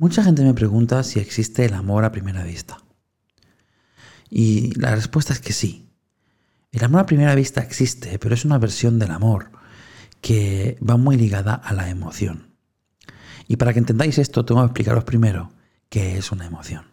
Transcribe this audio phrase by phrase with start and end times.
[0.00, 2.78] Mucha gente me pregunta si existe el amor a primera vista.
[4.30, 5.90] Y la respuesta es que sí.
[6.72, 9.50] El amor a primera vista existe, pero es una versión del amor
[10.22, 12.54] que va muy ligada a la emoción.
[13.46, 15.52] Y para que entendáis esto, tengo que explicaros primero
[15.90, 16.86] qué es una emoción.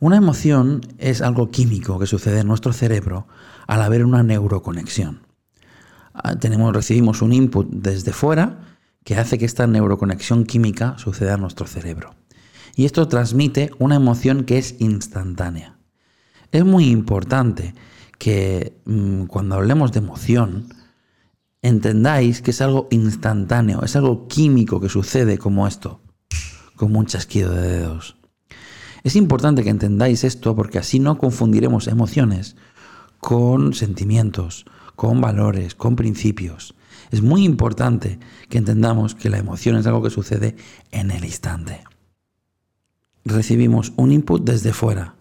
[0.00, 3.28] Una emoción es algo químico que sucede en nuestro cerebro
[3.68, 5.28] al haber una neuroconexión.
[6.12, 8.67] Ah, tenemos, recibimos un input desde fuera
[9.08, 12.14] que hace que esta neuroconexión química suceda en nuestro cerebro.
[12.76, 15.78] Y esto transmite una emoción que es instantánea.
[16.52, 17.74] Es muy importante
[18.18, 20.74] que mm, cuando hablemos de emoción,
[21.62, 26.02] entendáis que es algo instantáneo, es algo químico que sucede como esto,
[26.76, 28.18] como un chasquido de dedos.
[29.04, 32.56] Es importante que entendáis esto porque así no confundiremos emociones
[33.20, 34.66] con sentimientos,
[34.96, 36.74] con valores, con principios.
[37.10, 40.56] Es muy importante que entendamos que la emoción es algo que sucede
[40.90, 41.84] en el instante.
[43.24, 45.14] Recibimos un input desde fuera.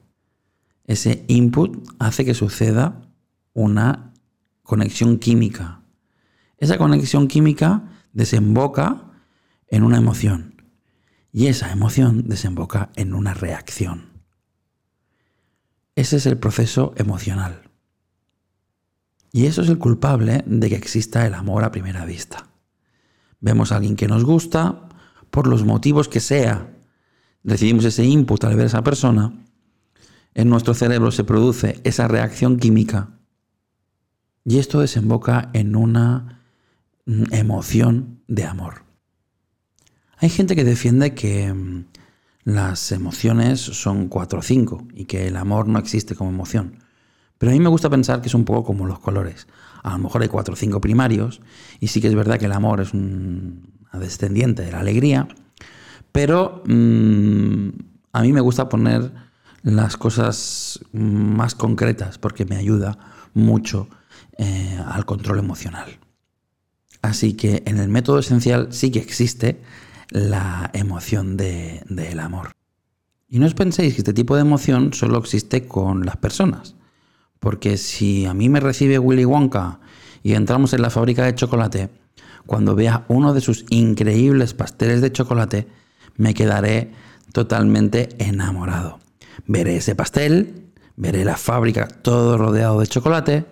[0.85, 3.01] Ese input hace que suceda
[3.53, 4.13] una
[4.63, 5.81] conexión química.
[6.57, 9.11] Esa conexión química desemboca
[9.67, 10.61] en una emoción.
[11.31, 14.07] Y esa emoción desemboca en una reacción.
[15.95, 17.66] Ese es el proceso emocional.
[19.37, 22.47] Y eso es el culpable de que exista el amor a primera vista.
[23.39, 24.89] Vemos a alguien que nos gusta,
[25.29, 26.73] por los motivos que sea,
[27.43, 29.45] recibimos ese input al ver a esa persona,
[30.33, 33.09] en nuestro cerebro se produce esa reacción química
[34.43, 36.41] y esto desemboca en una
[37.05, 38.85] mm, emoción de amor.
[40.17, 41.85] Hay gente que defiende que mm,
[42.43, 46.86] las emociones son 4 o 5 y que el amor no existe como emoción.
[47.37, 49.47] Pero a mí me gusta pensar que es un poco como los colores.
[49.83, 51.41] A lo mejor hay 4 o 5 primarios
[51.79, 55.27] y sí que es verdad que el amor es un descendiente de la alegría,
[56.11, 57.69] pero mm,
[58.13, 59.11] a mí me gusta poner
[59.63, 62.97] las cosas más concretas porque me ayuda
[63.33, 63.87] mucho
[64.37, 65.99] eh, al control emocional.
[67.01, 69.61] Así que en el método esencial sí que existe
[70.09, 72.51] la emoción del amor.
[73.29, 76.75] Y no os penséis que este tipo de emoción solo existe con las personas.
[77.39, 79.79] Porque si a mí me recibe Willy Wonka
[80.23, 81.89] y entramos en la fábrica de chocolate,
[82.45, 85.67] cuando vea uno de sus increíbles pasteles de chocolate,
[86.15, 86.91] me quedaré
[87.33, 88.99] totalmente enamorado.
[89.45, 93.45] Veré ese pastel, veré la fábrica todo rodeado de chocolate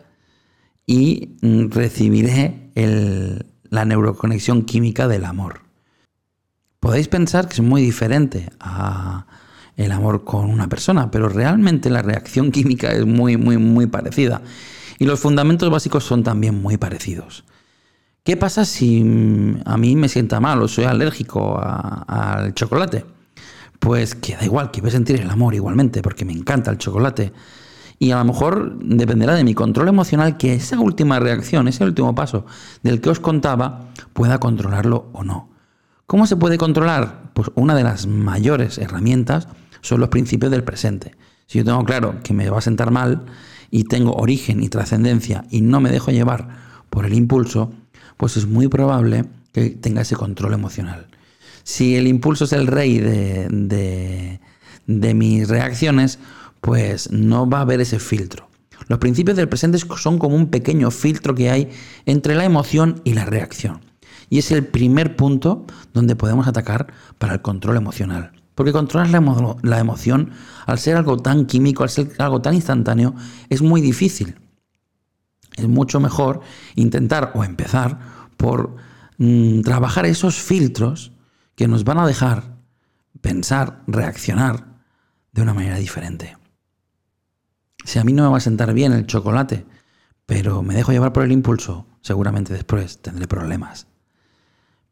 [0.88, 2.72] y recibiré
[3.70, 5.66] la neuroconexión química del amor
[6.86, 9.26] podéis pensar que es muy diferente a
[9.78, 14.42] el amor con una persona, pero realmente la reacción química es muy, muy, muy parecida.
[14.98, 17.44] Y los fundamentos básicos son también muy parecidos.
[18.24, 23.06] ¿Qué pasa si mm, a mí me sienta mal o soy alérgico al chocolate?
[23.80, 26.78] Pues que da igual, que voy a sentir el amor igualmente, porque me encanta el
[26.78, 27.34] chocolate.
[28.00, 32.16] Y a lo mejor dependerá de mi control emocional que esa última reacción, ese último
[32.16, 32.46] paso
[32.82, 35.50] del que os contaba, pueda controlarlo o no.
[36.08, 37.32] ¿Cómo se puede controlar?
[37.34, 39.48] Pues una de las mayores herramientas
[39.86, 41.16] son los principios del presente.
[41.48, 43.26] Si yo tengo claro que me va a sentar mal
[43.70, 46.48] y tengo origen y trascendencia y no me dejo llevar
[46.90, 47.72] por el impulso,
[48.18, 51.08] pues es muy probable que tenga ese control emocional.
[51.64, 54.40] Si el impulso es el rey de,
[54.88, 56.20] de mis reacciones,
[56.62, 58.50] pues no va a haber ese filtro.
[58.88, 61.70] Los principios del presente son como un pequeño filtro que hay
[62.06, 63.82] entre la emoción y la reacción.
[64.30, 66.88] Y es el primer punto donde podemos atacar
[67.18, 68.35] para el control emocional.
[68.56, 70.32] Porque controlar la, emoción,
[70.66, 73.14] al ser algo tan químico, al ser algo tan instantáneo,
[73.50, 74.36] es muy difícil.
[75.58, 76.42] Es mucho mejor
[76.76, 78.00] intentar o empezar
[78.38, 78.78] por
[79.18, 81.12] mm, trabajar esos filtros
[81.56, 82.56] que nos van a dejar
[83.22, 84.80] pensar, reaccionar
[85.34, 86.38] de una manera diferente.
[87.84, 89.66] Si a mí no me va a sentar bien el chocolate,
[90.26, 93.88] pero me dejo llevar por el impulso, seguramente después tendré problemas.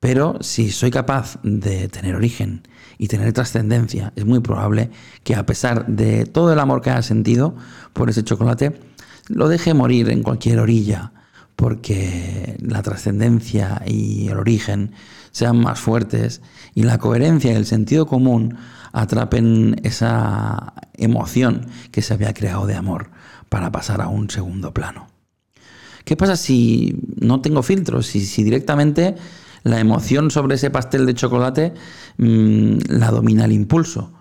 [0.03, 4.89] Pero si soy capaz de tener origen y tener trascendencia, es muy probable
[5.23, 7.55] que a pesar de todo el amor que haya sentido
[7.93, 8.77] por ese chocolate,
[9.29, 11.13] lo deje morir en cualquier orilla,
[11.55, 14.91] porque la trascendencia y el origen
[15.31, 16.41] sean más fuertes
[16.75, 18.57] y la coherencia y el sentido común
[18.91, 23.09] atrapen esa emoción que se había creado de amor
[23.47, 25.07] para pasar a un segundo plano.
[26.03, 28.07] ¿Qué pasa si no tengo filtros?
[28.07, 29.15] Si, si directamente
[29.63, 31.73] la emoción sobre ese pastel de chocolate
[32.17, 34.13] mm, la domina el impulso.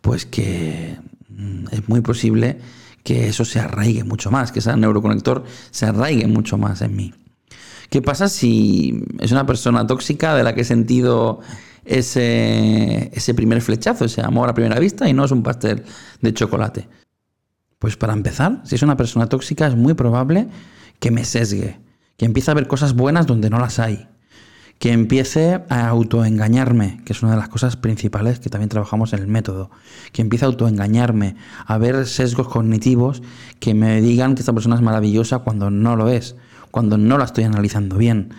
[0.00, 0.96] Pues que
[1.28, 2.58] mm, es muy posible
[3.02, 7.14] que eso se arraigue mucho más, que ese neuroconector se arraigue mucho más en mí.
[7.90, 11.40] ¿Qué pasa si es una persona tóxica de la que he sentido
[11.84, 15.84] ese, ese primer flechazo, ese amor a primera vista y no es un pastel
[16.20, 16.88] de chocolate?
[17.78, 20.48] Pues para empezar, si es una persona tóxica es muy probable
[20.98, 21.78] que me sesgue,
[22.18, 24.06] que empiece a ver cosas buenas donde no las hay,
[24.78, 29.20] que empiece a autoengañarme, que es una de las cosas principales que también trabajamos en
[29.20, 29.70] el método,
[30.12, 31.36] que empiece a autoengañarme,
[31.66, 33.22] a ver sesgos cognitivos
[33.58, 36.36] que me digan que esta persona es maravillosa cuando no lo es,
[36.70, 38.34] cuando no la estoy analizando bien.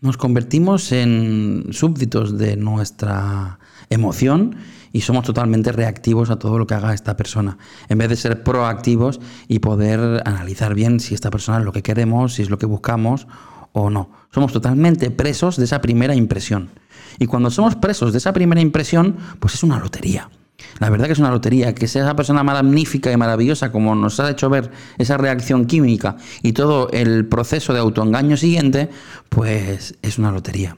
[0.00, 3.58] Nos convertimos en súbditos de nuestra
[3.90, 4.56] emoción
[4.92, 7.58] y somos totalmente reactivos a todo lo que haga esta persona,
[7.88, 11.82] en vez de ser proactivos y poder analizar bien si esta persona es lo que
[11.82, 13.26] queremos, si es lo que buscamos
[13.74, 14.10] o no.
[14.32, 16.70] Somos totalmente presos de esa primera impresión.
[17.18, 20.30] Y cuando somos presos de esa primera impresión, pues es una lotería.
[20.78, 24.20] La verdad que es una lotería, que sea esa persona magnífica y maravillosa como nos
[24.20, 28.88] ha hecho ver esa reacción química y todo el proceso de autoengaño siguiente,
[29.28, 30.76] pues es una lotería.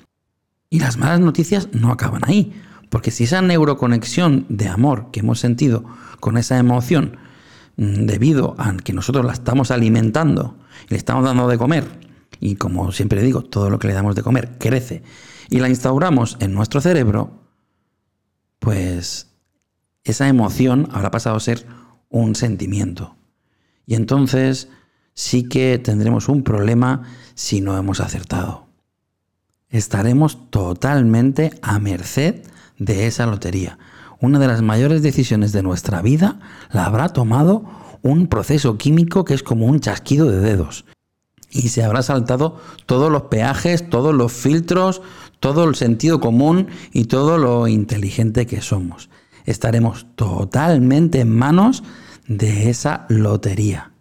[0.71, 2.53] Y las malas noticias no acaban ahí,
[2.89, 5.85] porque si esa neuroconexión de amor que hemos sentido
[6.19, 7.19] con esa emoción,
[7.77, 10.57] mm, debido a que nosotros la estamos alimentando
[10.89, 12.06] y le estamos dando de comer,
[12.41, 15.03] y como siempre digo, todo lo que le damos de comer crece
[15.49, 17.43] y la instauramos en nuestro cerebro,
[18.59, 19.29] pues
[20.05, 21.67] esa emoción habrá pasado a ser
[22.09, 23.17] un sentimiento.
[23.87, 24.69] Y entonces
[25.15, 27.03] sí que tendremos un problema
[27.35, 28.67] si no hemos acertado.
[29.69, 32.43] Estaremos totalmente a merced
[32.79, 33.79] de esa lotería.
[34.21, 36.41] Una de las mayores decisiones de nuestra vida
[36.71, 37.65] la habrá tomado
[38.03, 40.85] un proceso químico que es como un chasquido de dedos
[41.57, 45.03] y se habrá saltado todos los peajes, todos los filtros,
[45.41, 49.09] todo el sentido común y todo lo inteligente que somos.
[49.45, 51.83] Estaremos totalmente en manos
[52.27, 53.93] de esa lotería.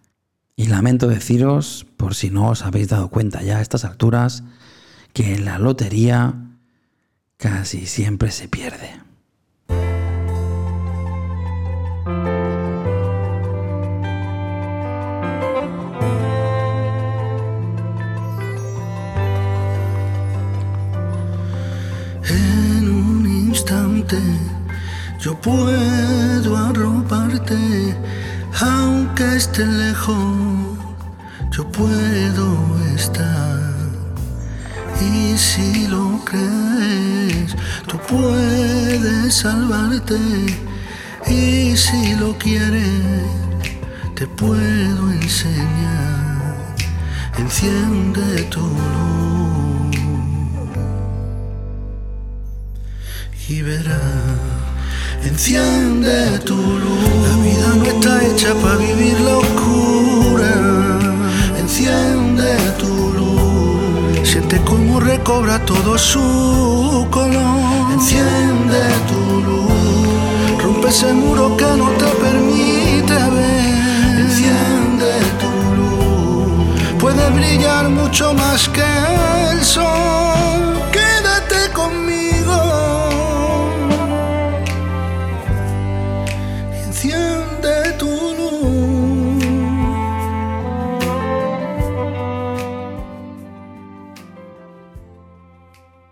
[0.55, 4.43] Y lamento deciros, por si no os habéis dado cuenta ya a estas alturas,
[5.13, 6.33] que en la lotería
[7.37, 9.04] casi siempre se pierde.
[25.19, 27.95] Yo puedo arroparte,
[28.61, 30.77] aunque esté lejos,
[31.51, 33.73] yo puedo estar.
[35.01, 37.55] Y si lo crees,
[37.87, 40.19] tú puedes salvarte.
[41.27, 43.23] Y si lo quieres,
[44.15, 46.55] te puedo enseñar.
[47.37, 49.24] Enciende tu luz.
[53.47, 53.99] Y verás.
[55.23, 57.03] Enciende tu luz.
[57.27, 60.53] La vida no está hecha para vivir la oscura.
[61.59, 64.27] Enciende tu luz.
[64.27, 67.91] Siente cómo recobra todo su color.
[67.93, 70.63] Enciende tu luz.
[70.63, 74.19] Rompe ese muro que no te permite ver.
[74.25, 76.99] Enciende tu luz.
[76.99, 78.83] Puede brillar mucho más que
[79.51, 80.24] el sol.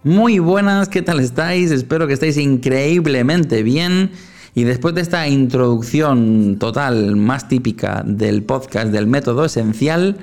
[0.06, 1.72] Muy buenas, ¿qué tal estáis?
[1.72, 4.12] Espero que estéis increíblemente bien.
[4.54, 10.18] Y después de esta introducción total, más típica del podcast del método esencial,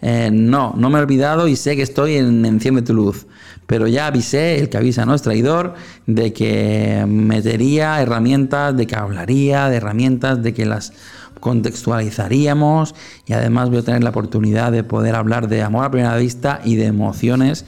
[0.00, 3.28] eh, no, no me he olvidado y sé que estoy en Enciende tu luz.
[3.68, 5.74] Pero ya avisé, el que avisa no es traidor,
[6.08, 10.94] de que metería herramientas, de que hablaría de herramientas, de que las
[11.38, 16.16] contextualizaríamos y además voy a tener la oportunidad de poder hablar de amor a primera
[16.16, 17.64] vista y de emociones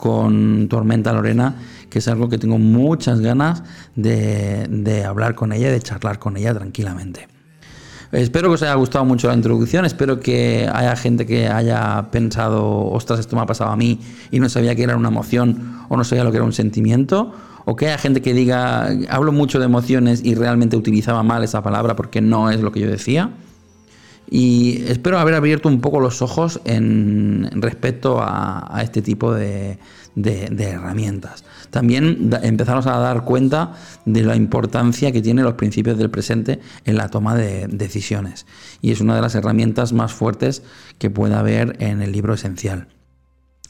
[0.00, 1.54] con Tormenta Lorena,
[1.90, 3.62] que es algo que tengo muchas ganas
[3.94, 7.28] de, hablar con ella, de charlar con ella tranquilamente.
[8.10, 12.90] Espero que os haya gustado mucho la introducción, espero que haya gente que haya pensado,
[12.90, 14.00] ostras, esto me ha pasado a mí
[14.32, 17.32] y no sabía que era una emoción o no sabía lo que era un sentimiento,
[17.66, 21.62] o que haya gente que diga, hablo mucho de emociones y realmente utilizaba mal esa
[21.62, 23.30] palabra porque no es lo que yo decía.
[24.30, 29.78] Y espero haber abierto un poco los ojos en respecto a, este tipo de,
[30.16, 31.44] herramientas.
[31.70, 36.96] También empezamos a dar cuenta de la importancia que tienen los principios del presente en
[36.96, 38.46] la toma de decisiones.
[38.80, 40.62] Y es una de las herramientas más fuertes
[40.98, 42.86] que puede haber en el libro esencial.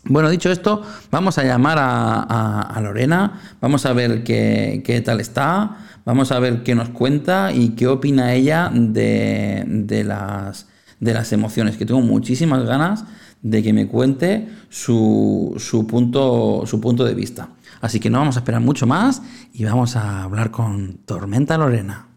[0.05, 5.77] Bueno, dicho esto, vamos a llamar a, Lorena, vamos a ver qué, qué tal está
[6.05, 10.67] Vamos a ver qué nos cuenta y qué opina ella de, las,
[10.99, 13.05] de las emociones, que tengo muchísimas ganas
[13.43, 15.55] de que me cuente su,
[15.89, 17.51] punto, su punto de vista.
[17.81, 22.09] Así que no vamos a esperar mucho más y vamos a hablar con Tormenta Lorena.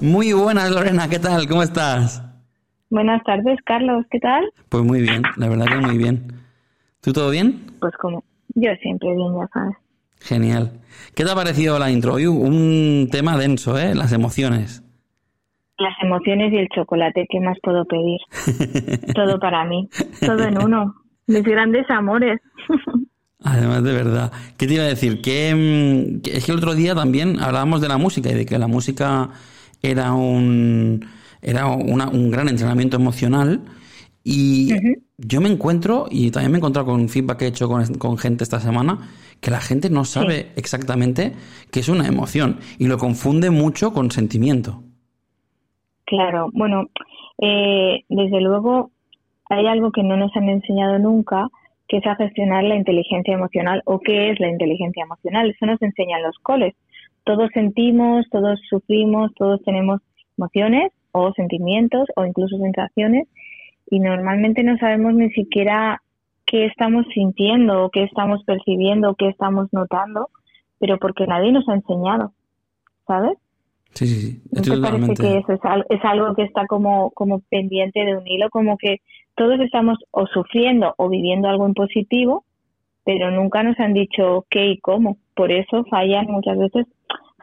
[0.00, 1.46] Muy buenas, Lorena, ¿qué tal?
[1.46, 2.22] ¿Cómo estás?
[2.88, 4.50] Buenas tardes, Carlos, ¿qué tal?
[4.70, 6.32] Pues muy bien, la verdad que muy bien.
[7.02, 7.66] ¿Tú todo bien?
[7.80, 9.76] Pues como yo siempre bien, ya sabes.
[10.20, 10.72] Genial.
[11.14, 12.14] ¿Qué te ha parecido la intro?
[12.14, 13.94] Hoy un tema denso, ¿eh?
[13.94, 14.82] Las emociones.
[15.78, 18.20] Las emociones y el chocolate, ¿qué más puedo pedir?
[19.14, 19.86] todo para mí,
[20.24, 20.94] todo en uno.
[21.26, 22.40] Mis grandes amores.
[23.44, 24.32] Además, de verdad.
[24.56, 25.20] ¿Qué te iba a decir?
[25.20, 28.46] Que, mm, que, es que el otro día también hablábamos de la música y de
[28.46, 29.30] que la música
[29.82, 31.06] era un
[31.42, 33.62] era un gran entrenamiento emocional
[34.22, 34.70] y
[35.16, 38.44] yo me encuentro, y también me he encontrado con feedback que he hecho con, gente
[38.44, 38.98] esta semana,
[39.40, 41.32] que la gente no sabe exactamente
[41.72, 44.82] qué es una emoción y lo confunde mucho con sentimiento.
[46.04, 46.88] Claro, bueno,
[47.38, 48.90] eh, desde luego
[49.48, 51.48] hay algo que no nos han enseñado nunca,
[51.88, 55.50] que es a gestionar la inteligencia emocional o qué es la inteligencia emocional.
[55.50, 56.74] Eso nos enseñan los coles.
[57.30, 60.00] Todos sentimos, todos sufrimos, todos tenemos
[60.36, 63.28] emociones o sentimientos o incluso sensaciones
[63.88, 66.02] y normalmente no sabemos ni siquiera
[66.44, 70.28] qué estamos sintiendo o qué estamos percibiendo o qué estamos notando,
[70.80, 72.32] pero porque nadie nos ha enseñado,
[73.06, 73.38] ¿sabes?
[73.94, 74.40] Sí, sí, sí.
[74.68, 78.50] ¿No parece que eso es, es algo que está como, como pendiente de un hilo,
[78.50, 78.96] como que
[79.36, 82.44] todos estamos o sufriendo o viviendo algo en positivo,
[83.04, 85.16] pero nunca nos han dicho qué y cómo.
[85.36, 86.86] Por eso fallan muchas veces,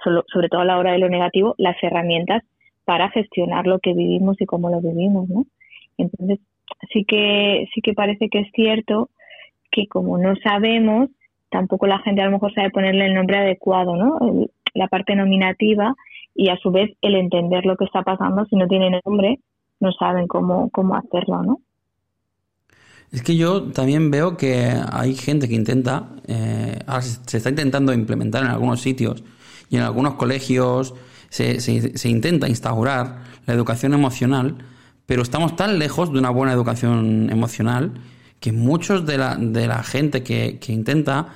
[0.04, 2.44] sobre todo a la hora de lo negativo, las herramientas
[2.86, 5.46] para gestionar lo que vivimos y cómo lo vivimos, ¿no?
[5.98, 6.40] Entonces,
[6.94, 9.10] sí que, sí que parece que es cierto
[9.72, 11.10] que como no sabemos,
[11.50, 14.48] tampoco la gente a lo mejor sabe ponerle el nombre adecuado, ¿no?
[14.74, 15.96] la parte nominativa
[16.36, 19.40] y a su vez el entender lo que está pasando, si no tiene nombre,
[19.80, 21.60] no saben cómo, cómo hacerlo, ¿no?
[23.12, 26.78] Es que yo también veo que hay gente que intenta, eh,
[27.26, 29.24] se está intentando implementar en algunos sitios
[29.70, 30.94] y en algunos colegios
[31.30, 34.56] se, se, intenta instaurar la educación emocional,
[35.06, 37.94] pero estamos tan lejos de una buena educación emocional
[38.40, 41.28] que muchos de la, de la gente que, que intenta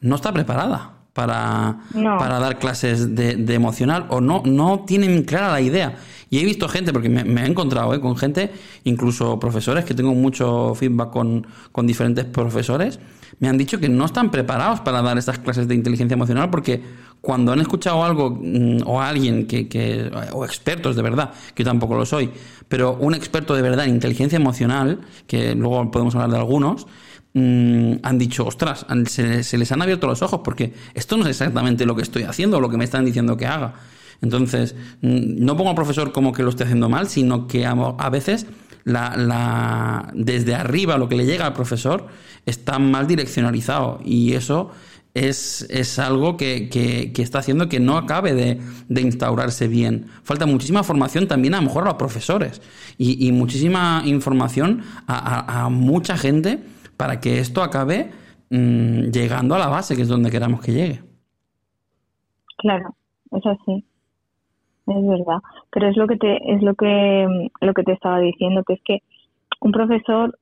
[0.00, 5.50] no está preparada para, para dar clases de, de, emocional o no, no tienen clara
[5.50, 5.96] la idea.
[6.28, 8.00] Y he visto gente, porque me, he encontrado ¿eh?
[8.00, 8.52] con gente,
[8.84, 13.00] incluso profesores, que tengo mucho feedback con, con diferentes profesores,
[13.38, 16.82] me han dicho que no están preparados para dar estas clases de inteligencia emocional porque
[17.20, 21.70] cuando han escuchado algo mm, o alguien que, que, o expertos de verdad, que yo
[21.70, 22.30] tampoco lo soy,
[22.68, 26.86] pero un experto de verdad en inteligencia emocional, que luego podemos hablar de algunos,
[27.34, 31.30] mm, han dicho, ostras, se, se, les han abierto los ojos porque esto no es
[31.30, 33.74] exactamente lo que estoy haciendo o lo que me están diciendo que haga.
[34.22, 37.74] Entonces, mm, no pongo al profesor como que lo esté haciendo mal, sino que a,
[38.10, 38.46] veces
[38.84, 42.06] la, desde arriba lo que le llega al profesor
[42.46, 44.70] está mal direccionalizado y eso
[45.16, 50.06] es, es algo que, que, está haciendo que no acabe de, de, instaurarse bien.
[50.22, 52.60] Falta muchísima formación también a lo mejor a los profesores
[52.98, 56.60] y, y muchísima información a, a, mucha gente
[56.96, 58.10] para que esto acabe
[58.50, 61.02] mmm, llegando a la base, que es donde queramos que llegue.
[62.58, 62.94] Claro,
[63.32, 63.84] es así
[64.94, 65.38] es verdad.
[65.70, 68.80] Pero es lo que te, es lo que, lo que te estaba diciendo, que es
[68.84, 69.02] que
[69.60, 70.38] un profesor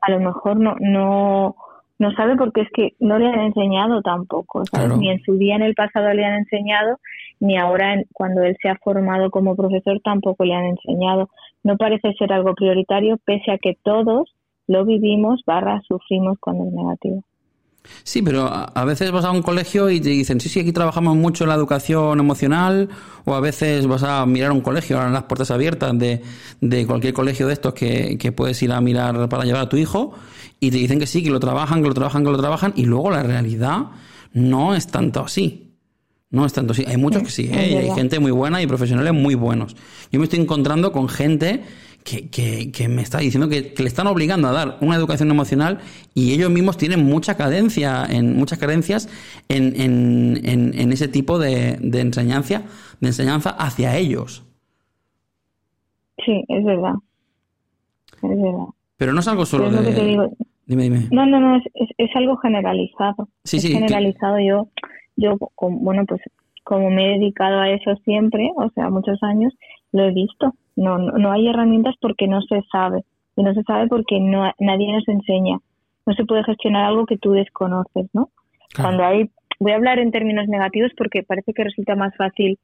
[0.00, 1.56] a lo mejor no, no,
[2.02, 4.64] no sabe porque es que no le han enseñado tampoco,
[4.98, 6.98] ni en su día en el pasado le han enseñado,
[7.38, 11.30] ni ahora cuando él se ha formado como profesor tampoco le han enseñado.
[11.62, 14.34] No parece ser algo prioritario, pese a que todos
[14.66, 17.22] lo vivimos, barra, sufrimos cuando es negativo.
[18.04, 21.16] Sí, pero a veces vas a un colegio y te dicen, sí, sí, aquí trabajamos
[21.16, 22.88] mucho en la educación emocional,
[23.24, 26.22] o a veces vas a mirar un colegio, ahora las puertas abiertas de,
[26.60, 29.76] de cualquier colegio de estos que, que, puedes ir a mirar para llevar a tu
[29.76, 30.12] hijo,
[30.58, 32.84] y te dicen que sí, que lo trabajan, que lo trabajan, que lo trabajan, y
[32.84, 33.86] luego la realidad
[34.32, 35.68] no es tanto así.
[36.30, 36.82] No es tanto así.
[36.86, 37.78] Hay muchos que sí, ¿eh?
[37.78, 39.76] hay gente muy buena y profesionales muy buenos.
[40.10, 41.62] Yo me estoy encontrando con gente
[42.04, 45.78] que, que, me está diciendo que, le están obligando a dar una educación emocional
[46.14, 49.08] y ellos mismos tienen mucha cadencia, en, muchas carencias
[49.48, 52.62] en, en, en, ese tipo de, de, enseñanza,
[53.00, 54.44] de enseñanza hacia ellos.
[56.24, 56.94] Sí, es verdad.
[58.16, 58.66] Es verdad.
[58.96, 60.30] Pero no es algo solo de...
[60.64, 61.08] Dime, dime.
[61.10, 61.64] No, no, no, es,
[61.98, 63.28] es, algo generalizado.
[63.44, 63.72] Sí, sí.
[63.72, 64.38] Generalizado.
[64.38, 64.68] Yo,
[65.16, 66.20] yo, bueno, pues
[66.64, 69.52] como me he dedicado a eso siempre, o sea, muchos años,
[69.92, 70.54] lo he visto.
[70.76, 73.04] No, no, hay herramientas porque no se sabe.
[73.36, 75.58] Y no se sabe porque no, nadie nos enseña.
[76.06, 78.30] No se puede gestionar algo que tú desconoces, ¿no?
[78.74, 79.30] Cuando hay,
[79.60, 82.58] voy a hablar en términos negativos porque parece que resulta más fácil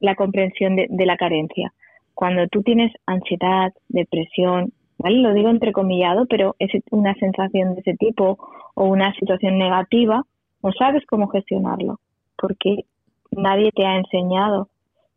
[0.00, 1.72] la comprensión de, la carencia.
[2.14, 5.16] cuando tú tienes ansiedad, depresión, ¿vale?
[5.18, 8.38] Lo digo entrecomillado, pero es una sensación de ese tipo
[8.74, 10.22] o una situación negativa,
[10.62, 11.98] no sabes cómo gestionarlo,
[12.36, 12.84] porque
[13.30, 14.68] nadie te ha enseñado.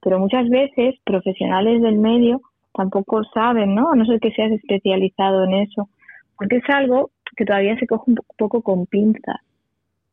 [0.03, 2.41] Pero muchas veces profesionales del medio
[2.73, 3.91] tampoco saben, ¿no?
[3.91, 5.89] A no ser que seas especializado en eso,
[6.37, 9.37] porque es algo que todavía se coge un poco con pinzas.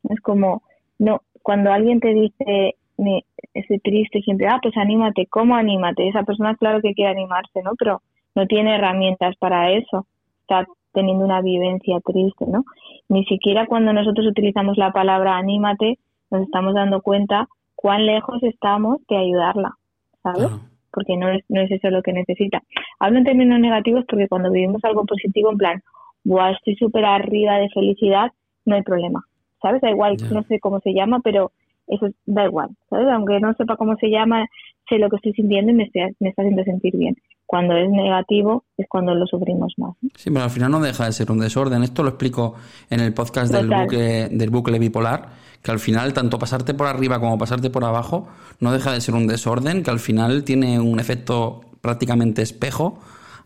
[0.09, 0.63] Es como,
[0.99, 6.09] no, cuando alguien te dice, me, estoy triste, siempre, ah, pues anímate, ¿cómo anímate?
[6.09, 7.73] Esa persona claro que quiere animarse, ¿no?
[7.79, 8.03] Pero
[8.35, 10.07] no tiene herramientas para eso,
[10.43, 12.65] está teniendo una vivencia triste, ¿no?
[13.09, 15.99] Ni siquiera cuando nosotros utilizamos la palabra anímate,
[16.31, 19.77] nos estamos dando cuenta cuán lejos estamos de ayudarla,
[20.23, 20.51] ¿sabes?
[20.93, 22.63] Porque no es, no es eso lo que necesita.
[22.99, 25.83] Hablo en términos negativos porque cuando vivimos algo positivo, en plan,
[26.25, 28.33] Buah, estoy súper arriba de felicidad,
[28.65, 29.25] no hay problema,
[29.63, 29.81] ¿sabes?
[29.81, 31.53] Da igual, no sé cómo se llama, pero
[31.87, 33.09] eso da igual, ¿sabes?
[33.09, 34.47] Aunque no sepa cómo se llama,
[34.89, 37.17] sé lo que estoy sintiendo y me, me está haciendo sentir bien.
[37.47, 39.97] Cuando es negativo es cuando lo sufrimos más.
[40.15, 41.83] Sí, pero al final no deja de ser un desorden.
[41.83, 42.55] Esto lo explico
[42.91, 45.31] en el podcast del bucle, del bucle bipolar,
[45.63, 48.29] que al final tanto pasarte por arriba como pasarte por abajo
[48.61, 52.99] no deja de ser un desorden, que al final tiene un efecto prácticamente espejo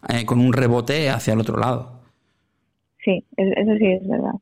[0.09, 2.01] eh, con un rebote hacia el otro lado.
[3.05, 4.33] Sí, eso sí es verdad.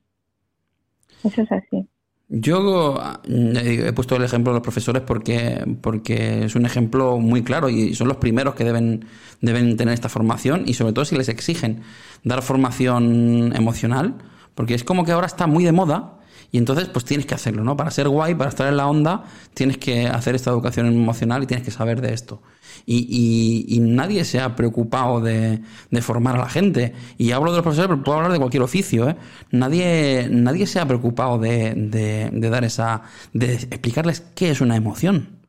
[1.23, 1.87] Eso es así.
[2.29, 7.43] Yo eh, he puesto el ejemplo de los profesores porque, porque es un ejemplo muy
[7.43, 9.05] claro y son los primeros que deben,
[9.41, 11.81] deben tener esta formación y sobre todo si les exigen
[12.23, 14.15] dar formación emocional,
[14.55, 16.22] porque es como que ahora está muy de moda
[16.53, 17.75] y entonces pues tienes que hacerlo, ¿no?
[17.75, 21.47] Para ser guay, para estar en la onda, tienes que hacer esta educación emocional y
[21.47, 22.39] tienes que saber de esto
[22.85, 25.59] y, y, nadie se ha preocupado de,
[26.01, 26.93] formar a la gente.
[27.17, 29.09] Y hablo de los profesores, pero puedo hablar de cualquier oficio.
[29.09, 29.15] ¿eh?
[29.51, 35.39] Nadie, nadie se ha preocupado de, dar esa, de explicarles qué es una emoción.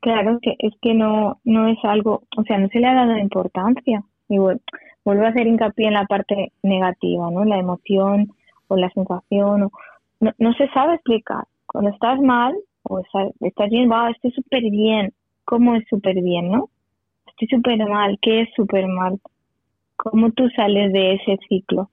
[0.00, 3.18] Claro, que es que no, no es algo, o sea, no se le ha dado
[3.18, 4.02] importancia.
[4.28, 4.60] Y bueno,
[5.04, 7.44] vuelvo a hacer hincapié en la parte negativa, ¿no?
[7.44, 8.32] La emoción
[8.68, 9.64] o la sensación.
[9.64, 9.70] O,
[10.20, 11.44] no, no se sabe explicar.
[11.66, 15.12] Cuando estás mal o estás, estás bien, va, estoy súper bien
[15.44, 16.68] cómo es súper bien, ¿no?
[17.26, 19.18] Estoy súper mal, ¿qué es súper mal?
[19.96, 21.90] ¿Cómo tú sales de ese ciclo?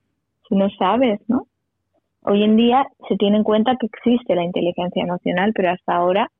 [0.48, 1.46] Si no sabes, ¿no?
[2.22, 6.30] Hoy en día se tiene en cuenta que existe la inteligencia emocional, pero hasta ahora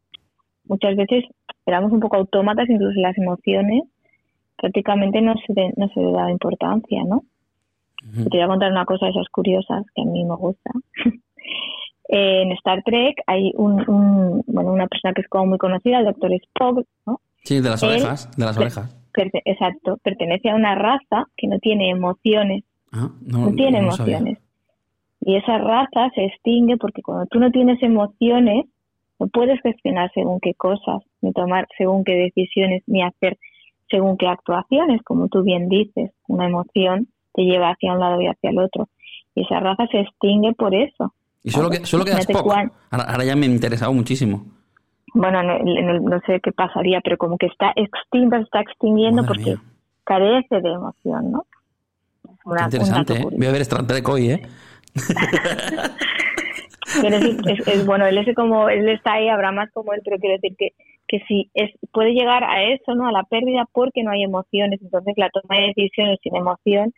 [0.66, 1.24] muchas veces
[1.66, 3.82] éramos un poco autómatas, incluso las emociones
[4.56, 7.22] prácticamente no se, no se le da importancia, ¿no?
[8.12, 10.70] Te voy a contar una cosa de esas curiosas que a mí me gusta.
[12.08, 16.32] en Star Trek hay un, bueno, una persona que es como muy conocida, el doctor
[16.32, 17.20] Spock, ¿no?
[17.44, 18.96] Sí, de las orejas, de las orejas.
[19.44, 22.64] exacto, pertenece a una raza que no tiene emociones.
[22.92, 24.38] Ah, no, tiene emociones.
[25.20, 28.66] Y esa raza se extingue porque cuando tú no tienes emociones,
[29.18, 33.36] no puedes gestionar según qué cosas, ni tomar según qué decisiones, ni hacer
[33.90, 36.12] según qué actuaciones, como tú bien dices.
[36.28, 38.88] Una emoción te lleva hacia un lado y hacia el otro.
[39.34, 42.52] Y esa raza se extingue por eso, y solo, que, solo queda Spock.
[42.90, 44.44] Ahora, ya me ha interesado muchísimo.
[45.14, 49.56] Bueno, no, sé qué pasaría, pero como que está extinta, está extinguiendo porque
[50.04, 51.46] carece de emoción, ¿no?
[52.64, 53.26] interesante, ¿eh?
[53.30, 54.42] Voy a ver Star Trek hoy, ¿eh?
[57.66, 60.56] es, bueno, él es como, él está ahí, habrá más como él, pero quiero decir
[60.56, 60.72] que,
[61.06, 63.08] que si es, puede llegar a eso, ¿no?
[63.08, 64.80] A la pérdida porque no hay emociones.
[64.82, 66.92] Entonces la toma de decisiones sin emoción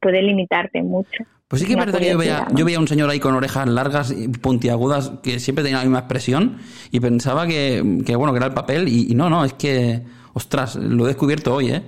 [0.00, 1.24] puede limitarte mucho.
[1.52, 3.68] Pues sí que es verdad que yo veía, yo veía un señor ahí con orejas
[3.68, 6.56] largas y puntiagudas que siempre tenía la misma expresión
[6.90, 7.82] y pensaba que,
[8.16, 10.00] bueno, que era el papel y, no, no, es que,
[10.32, 11.82] ostras, lo he descubierto hoy, ¿eh?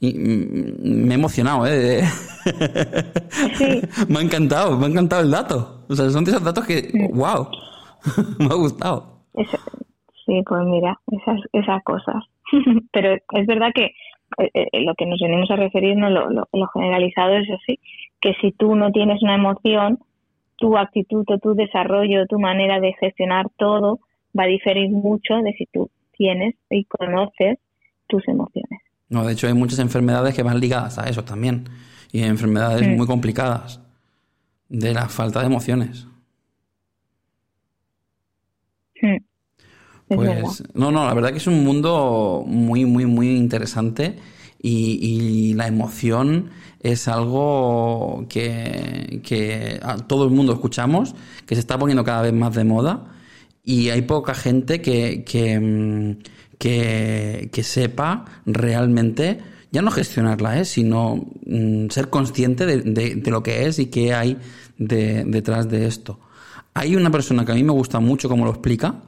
[0.00, 2.02] Y me he emocionado, ¿eh?
[3.54, 3.80] Sí.
[4.10, 5.86] me ha encantado, me ha encantado el dato.
[5.88, 7.48] O sea, son de esos datos que, wow,
[8.38, 9.22] me ha gustado.
[10.26, 12.22] sí, pues mira, esas, esas cosas.
[12.92, 13.94] Pero es verdad que
[14.36, 16.10] eh, eh, lo que nos venimos a referir, ¿no?
[16.10, 17.80] lo, lo generalizado es así,
[18.26, 20.00] que si tú no tienes una emoción,
[20.56, 24.00] tu actitud o tu desarrollo, tu manera de gestionar todo
[24.36, 27.60] va a diferir mucho de si tú tienes y conoces
[28.08, 28.80] tus emociones.
[29.08, 31.68] No, de hecho hay muchas enfermedades que van ligadas a eso también
[32.10, 32.96] y enfermedades mm.
[32.96, 33.80] muy complicadas
[34.68, 36.08] de la falta de emociones.
[39.02, 39.18] Mm.
[40.08, 44.16] Pues no, no, la verdad que es un mundo muy, muy, muy interesante
[44.60, 46.50] y, la emoción
[46.92, 51.14] es algo que, todo el mundo escuchamos,
[51.46, 53.12] que se está poniendo cada vez más de moda
[53.64, 56.18] y hay poca gente que, que, mm,
[56.58, 59.38] que, sepa realmente,
[59.72, 60.64] ya no gestionarla, ¿eh?
[60.64, 64.38] sino mm, ser consciente de, lo que es y qué hay
[64.78, 66.20] detrás de esto.
[66.74, 69.02] Hay una persona que a mí me gusta mucho como lo explica,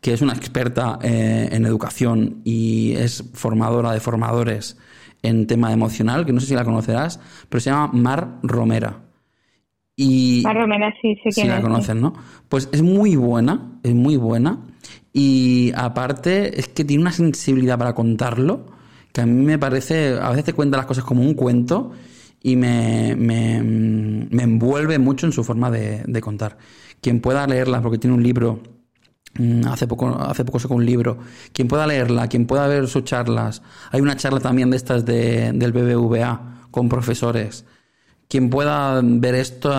[0.00, 4.76] que es una experta eh, en educación y es formadora de formadores
[5.22, 9.00] en tema emocional, que no sé si la conocerás, pero se llama Mar Romera.
[9.96, 12.14] Y Mar Romera sí, sé Si la conocen, ¿no?
[12.48, 14.58] Pues es muy buena, es muy buena.
[15.12, 18.66] Y aparte es que tiene una sensibilidad para contarlo,
[19.12, 21.92] que a mí me parece, a veces te cuenta las cosas como un cuento
[22.42, 26.56] y me, me, me envuelve mucho en su forma de, de contar.
[27.00, 28.62] Quien pueda leerla, porque tiene un libro
[29.68, 31.18] hace poco, hace poco sacó un libro.
[31.52, 33.62] Quien pueda leerla, quien pueda ver sus charlas.
[33.92, 37.66] Hay una charla también de estas de, del BBVA con profesores.
[38.28, 39.70] Quien pueda ver esto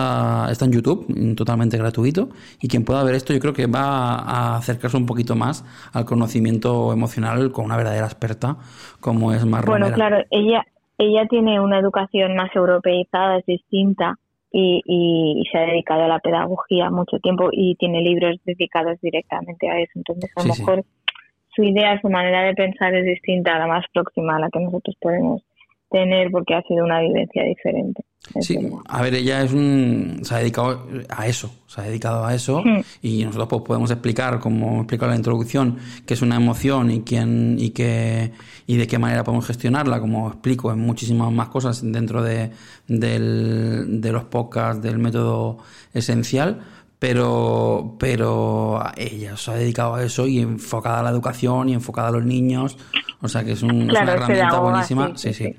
[0.50, 2.28] está en YouTube, totalmente gratuito.
[2.60, 6.04] Y quien pueda ver esto, yo creo que va a acercarse un poquito más al
[6.04, 8.58] conocimiento emocional con una verdadera experta
[9.00, 10.66] como es Mar Bueno, claro, ella,
[10.98, 14.18] ella tiene una educación más europeizada, es distinta
[14.52, 19.78] y, se ha dedicado a la pedagogía mucho tiempo y tiene libros dedicados directamente a
[19.80, 19.92] eso.
[19.96, 20.84] Entonces, a lo mejor
[21.54, 24.60] su idea, su manera de pensar es distinta, a la más próxima a la que
[24.60, 25.42] nosotros podemos
[25.90, 28.02] tener porque ha sido una vivencia diferente.
[28.40, 28.56] Sí,
[28.86, 32.62] a ver, ella es un, se ha dedicado a eso, se ha dedicado a eso
[33.02, 37.02] y nosotros pues, podemos explicar, como explico en la introducción, qué es una emoción y
[37.02, 38.32] quién y qué
[38.66, 42.52] y de qué manera podemos gestionarla, como explico en muchísimas más cosas dentro de,
[42.86, 45.58] de los podcasts del método
[45.92, 46.60] esencial,
[47.00, 52.08] pero, pero ella se ha dedicado a eso y enfocada a la educación y enfocada
[52.08, 52.78] a los niños,
[53.20, 55.12] o sea que es, una herramienta buenísima.
[55.16, 55.34] sí.
[55.34, 55.56] sí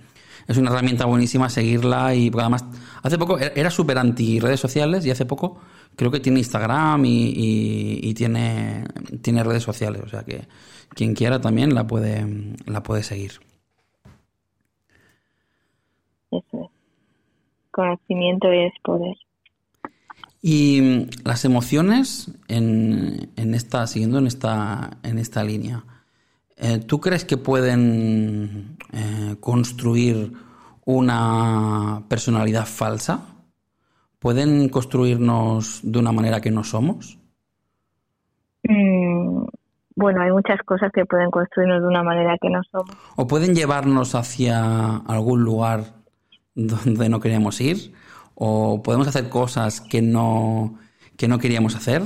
[0.47, 2.65] es una herramienta buenísima seguirla y porque además
[3.01, 5.59] hace poco e-, era súper anti redes sociales y hace poco
[5.95, 8.83] creo que tiene Instagram y, tiene,
[9.21, 10.47] tiene redes sociales, o sea que
[10.89, 12.25] quien quiera también la puede,
[12.65, 13.33] la puede seguir.
[16.31, 16.69] Eso es.
[17.71, 19.15] Conocimiento es poder.
[20.41, 25.83] Y las emociones en, en esta, siguiendo en esta, en esta línea,
[26.57, 30.33] eh, ¿Tú crees que pueden eh, construir
[30.85, 33.25] una personalidad falsa?
[34.19, 37.17] ¿Pueden construirnos de una manera que no somos?
[38.63, 39.45] Mm,
[39.95, 42.95] bueno, hay muchas cosas que pueden construirnos de una manera que no somos.
[43.15, 45.83] ¿O pueden llevarnos hacia algún lugar
[46.55, 47.93] donde no queríamos ir?
[48.35, 50.77] ¿O podemos hacer cosas que no,
[51.17, 52.03] que no queríamos hacer?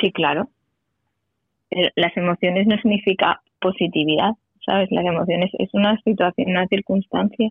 [0.00, 0.48] Sí, claro
[1.96, 4.32] las emociones no significa positividad,
[4.64, 4.88] ¿sabes?
[4.90, 7.50] Las emociones es una situación, una circunstancia,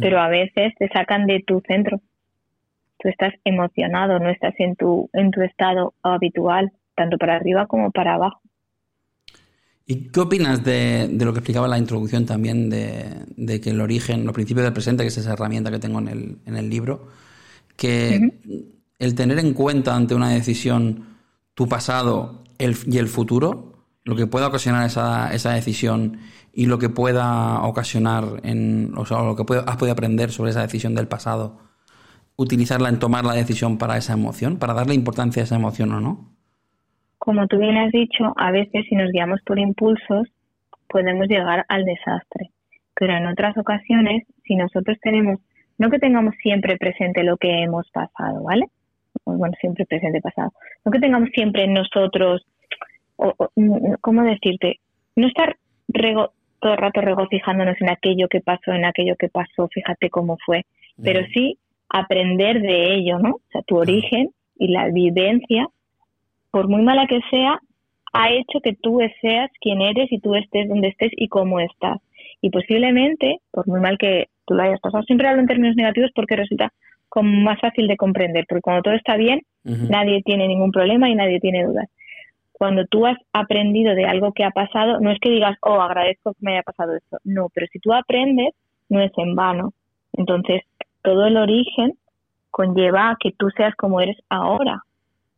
[0.00, 2.00] pero a veces te sacan de tu centro.
[2.98, 7.90] Tú estás emocionado, no estás en tu, en tu estado habitual, tanto para arriba como
[7.90, 8.40] para abajo.
[9.86, 14.24] ¿Y qué opinas de, lo que explicaba en la introducción también de, que el origen,
[14.24, 17.08] los principios del presente, que es esa herramienta que tengo en el, en el libro,
[17.76, 18.32] que
[18.98, 21.04] el tener en cuenta ante una decisión
[21.52, 26.18] tu pasado y el futuro, lo que pueda ocasionar esa, esa decisión
[26.52, 30.62] y lo que pueda ocasionar, en, o sea, lo que has podido aprender sobre esa
[30.62, 31.58] decisión del pasado,
[32.36, 36.00] utilizarla en tomar la decisión para esa emoción, para darle importancia a esa emoción o
[36.00, 36.30] no?
[37.18, 40.28] Como tú bien has dicho, a veces si nos guiamos por impulsos
[40.88, 42.50] podemos llegar al desastre,
[42.94, 45.40] pero en otras ocasiones, si nosotros tenemos,
[45.78, 48.66] no que tengamos siempre presente lo que hemos pasado, ¿vale?
[49.24, 50.52] Bueno, siempre presente pasado,
[50.84, 52.46] no que tengamos siempre nosotros,
[53.16, 53.34] o,
[54.00, 54.80] ¿cómo decirte?
[55.16, 55.56] No estar
[56.60, 60.64] todo el rato regocijándonos en aquello que pasó, en aquello que pasó, fíjate cómo fue,
[61.02, 61.58] pero sí
[61.88, 63.34] aprender de ello, ¿no?
[63.36, 65.68] O sea, tu origen y la vivencia,
[66.50, 67.60] por muy mala que sea,
[68.12, 72.00] ha hecho que tú seas quien eres y tú estés donde estés y cómo estás.
[72.40, 76.10] Y posiblemente, por muy mal que tú lo hayas pasado, siempre hablo en términos negativos
[76.14, 76.72] porque resulta
[77.14, 81.14] como más fácil de comprender, porque cuando todo está bien, nadie tiene ningún problema y
[81.14, 81.88] nadie tiene dudas.
[82.50, 86.32] Cuando tú has aprendido de algo que ha pasado, no es que digas, oh, agradezco
[86.32, 87.18] que me haya pasado esto.
[87.22, 88.52] No, pero si tú aprendes,
[88.88, 89.72] no es en vano.
[90.12, 90.62] Entonces,
[91.02, 91.92] todo el origen
[92.50, 94.82] conlleva a que tú seas como eres ahora,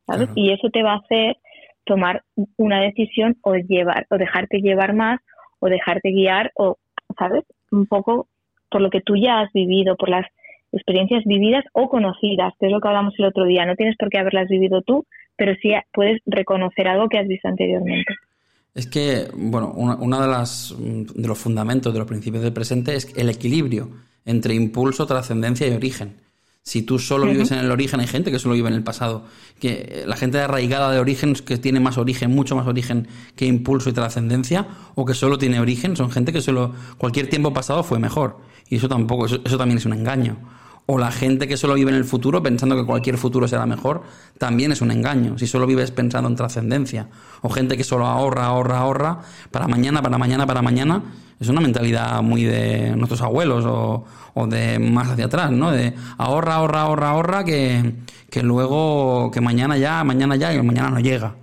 [0.07, 0.31] ¿sabes?
[0.35, 1.37] Y eso te va a hacer
[1.85, 2.23] tomar
[2.57, 5.21] una decisión o llevar o dejarte llevar más
[5.59, 6.79] o dejarte guiar o,
[7.19, 7.45] ¿sabes?
[7.71, 8.29] Un poco
[8.71, 10.27] por lo que tú ya has vivido, por las
[10.77, 13.67] experiencias vividas o conocidas, que es lo que hablamos el otro día.
[13.67, 15.05] No tienes por qué haberlas vivido tú,
[15.37, 18.15] pero sí puedes reconocer algo que has visto anteriormente.
[18.75, 23.11] Es que, bueno, uno de, las, de los fundamentos de los principios del presente es
[23.17, 23.89] el equilibrio
[24.27, 26.17] entre impulso, trascendencia y origen.
[26.62, 29.25] Si tú solo vives en el origen, hay gente que solo vive en el pasado.
[29.61, 33.89] Que la gente arraigada de origen, que tiene más origen, mucho más origen que impulso
[33.89, 38.01] y trascendencia, o que solo tiene origen, son gente que solo cualquier tiempo pasado fue
[38.01, 38.39] mejor.
[38.69, 40.37] Y eso tampoco, eso también es un engaño
[40.88, 44.05] O la gente que solo vive en el futuro pensando que cualquier futuro será mejor,
[44.38, 47.09] también es un engaño, si solo vives pensando en trascendencia.
[47.42, 49.18] O gente que solo ahorra, ahorra, ahorra,
[49.51, 51.03] para mañana, para mañana, para mañana,
[51.40, 55.72] es una mentalidad muy de nuestros abuelos o, de más hacia atrás, ¿no?
[55.72, 57.94] De ahorra, ahorra, ahorra, ahorra, que,
[58.31, 61.35] que luego, que mañana ya, mañana ya, y mañana no llega.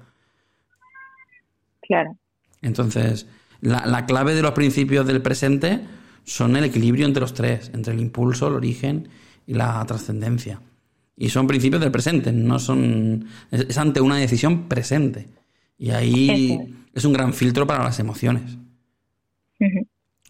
[1.81, 2.15] Claro.
[2.61, 3.27] Entonces,
[3.59, 5.81] la, la clave de los principios del presente
[6.23, 9.09] son el equilibrio entre los tres, entre el impulso, el origen
[9.45, 10.61] y la trascendencia.
[11.15, 13.25] Y son principios del presente, no son.
[13.51, 15.27] Es, ante una decisión presente.
[15.77, 18.57] Y ahí es un gran filtro para las emociones.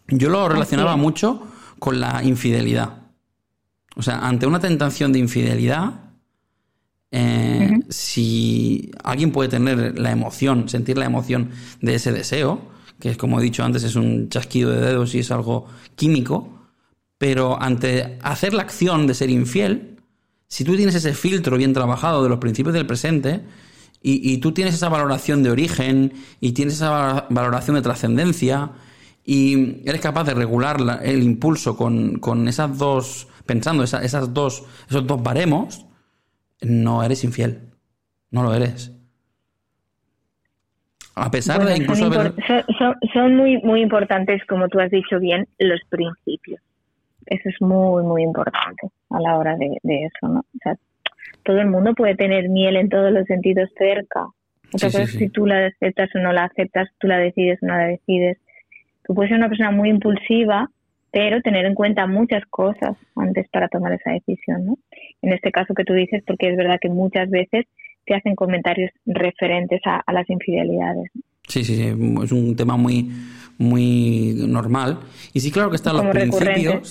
[0.08, 1.46] Yo lo relacionaba mucho
[1.78, 3.02] con la infidelidad.
[3.96, 6.04] O sea, ante una tentación de infidelidad,
[7.10, 11.50] eh, si alguien puede tener la emoción, sentir la emoción
[11.80, 12.60] de ese deseo,
[12.98, 16.63] que es como he dicho antes, es un chasquido de dedos y es algo químico,
[17.18, 19.96] pero ante hacer la acción de ser infiel,
[20.46, 23.42] si tú tienes ese filtro bien trabajado de los principios del presente,
[24.06, 28.72] y, tú tienes esa valoración de origen, y tienes esa valoración de trascendencia,
[29.24, 35.22] y eres capaz de regular el impulso con, esas dos, pensando esas dos, esos dos
[35.22, 35.86] baremos,
[36.60, 37.60] no eres infiel.
[38.30, 38.92] No lo eres.
[41.14, 45.80] A pesar de incluso son, son, muy, muy importantes, como tú has dicho bien, los
[45.88, 46.60] principios.
[47.26, 50.40] Eso es muy, muy importante a la hora de, eso, ¿no?
[50.40, 50.76] O sea,
[51.42, 54.26] todo el mundo puede tener miel en todos los sentidos cerca.
[54.72, 57.66] Otra cosa es si tú la aceptas o no la aceptas, tú la decides o
[57.66, 58.38] no la decides.
[59.04, 60.70] Tú puedes ser una persona muy impulsiva,
[61.10, 64.78] pero tener en cuenta muchas cosas antes para tomar esa decisión, ¿no?
[65.22, 67.66] En este caso que tú dices, porque es verdad que muchas veces
[68.04, 71.10] te hacen comentarios referentes a, las infidelidades.
[71.46, 71.88] Sí, sí, sí,
[72.22, 73.10] es un tema muy,
[73.58, 74.98] muy normal.
[75.32, 76.90] Y sí, claro que están los principios,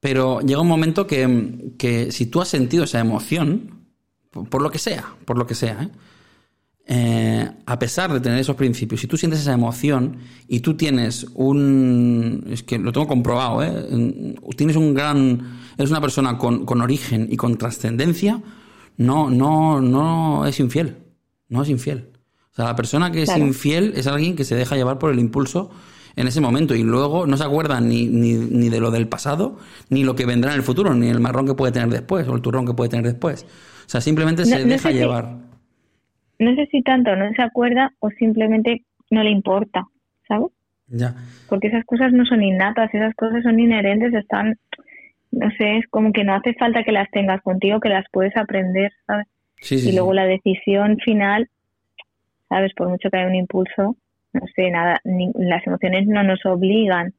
[0.00, 3.86] pero llega un momento que, que, si tú has sentido esa emoción,
[4.30, 5.88] por, lo que sea, por lo que sea, ¿eh?
[6.90, 11.26] Eh, a pesar de tener esos principios, si tú sientes esa emoción y tú tienes
[11.34, 12.46] un.
[12.48, 14.34] Es que lo tengo comprobado, ¿eh?
[14.56, 15.58] Tienes un gran.
[15.76, 18.42] Eres una persona con, con origen y con trascendencia,
[18.96, 20.96] no, no, no es infiel.
[21.50, 22.10] No es infiel.
[22.52, 25.18] O sea, la persona que es infiel es alguien que se deja llevar por el
[25.18, 25.70] impulso
[26.18, 29.58] en ese momento y luego no se acuerda ni, ni, ni, de lo del pasado,
[29.88, 32.34] ni lo que vendrá en el futuro, ni el marrón que puede tener después o
[32.34, 33.44] el turrón que puede tener después.
[33.86, 35.36] O sea, simplemente se deja llevar.
[36.38, 39.86] no sé si tanto no se acuerda o simplemente no le importa,
[40.26, 40.48] ¿sabes?
[40.88, 41.14] Ya.
[41.48, 44.56] Porque esas cosas no son innatas, esas cosas son inherentes, están
[45.30, 48.36] no sé, es como que no hace falta que las tengas contigo, que las puedes
[48.36, 49.26] aprender, ¿sabes?
[49.70, 51.48] y luego la decisión final,
[52.48, 52.72] ¿sabes?
[52.74, 53.96] Por mucho que haya un impulso,
[54.32, 57.14] no sé, nada, las emociones no nos obligan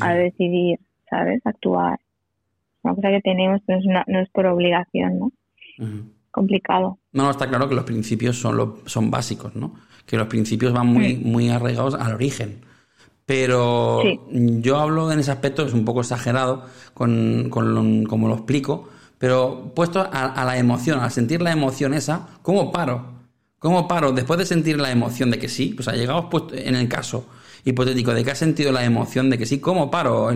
[0.00, 0.78] a, decidir,
[1.08, 1.40] ¿sabes?
[1.44, 1.98] Actuar.
[1.98, 5.32] Es una cosa que tenemos, pero no es por obligación, ¿no?
[6.30, 6.98] Complicado.
[7.12, 9.74] No, no, está claro que los principios son, lo, son básicos, ¿no?
[10.04, 12.60] Que los principios van muy, muy arraigados al origen.
[13.24, 18.88] Pero yo hablo en ese aspecto, es un poco exagerado con, con como lo explico,
[19.18, 23.15] pero puesto a, la emoción, al sentir la emoción esa, ¿cómo paro?
[23.66, 24.12] ¿Cómo paro?
[24.12, 27.26] Después de sentir la emoción de que sí, pues ha llegado en el caso
[27.64, 30.30] hipotético de que has sentido la emoción de que sí, ¿cómo paro?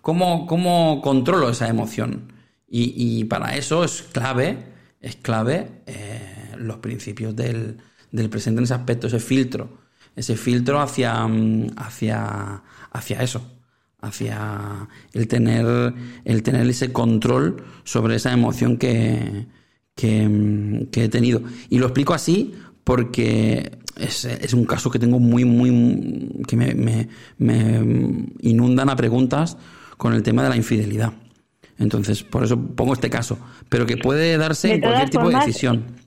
[0.00, 2.32] ¿cómo, ¿Cómo controlo esa emoción?
[2.66, 4.64] Y, para eso es clave,
[4.98, 7.76] es clave eh, los principios del,
[8.10, 9.68] del presente en ese aspecto, ese filtro
[10.16, 13.42] ese filtro hacia, mm, hacia, hacia eso,
[14.00, 15.92] hacia el tener,
[16.24, 19.48] el tener ese control sobre esa emoción que,
[19.94, 21.42] que, he tenido.
[21.70, 27.08] Y lo explico así porque es, un caso que tengo muy, muy, que me, me,
[27.38, 29.56] me, inundan a preguntas
[29.96, 31.12] con el tema de la infidelidad.
[31.78, 36.04] Entonces, por eso pongo este caso, pero que puede darse en cualquier tipo de decisión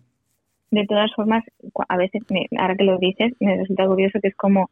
[0.72, 1.44] de todas formas,
[1.88, 2.22] a veces,
[2.58, 4.70] ahora que lo dices, me resulta curioso que es como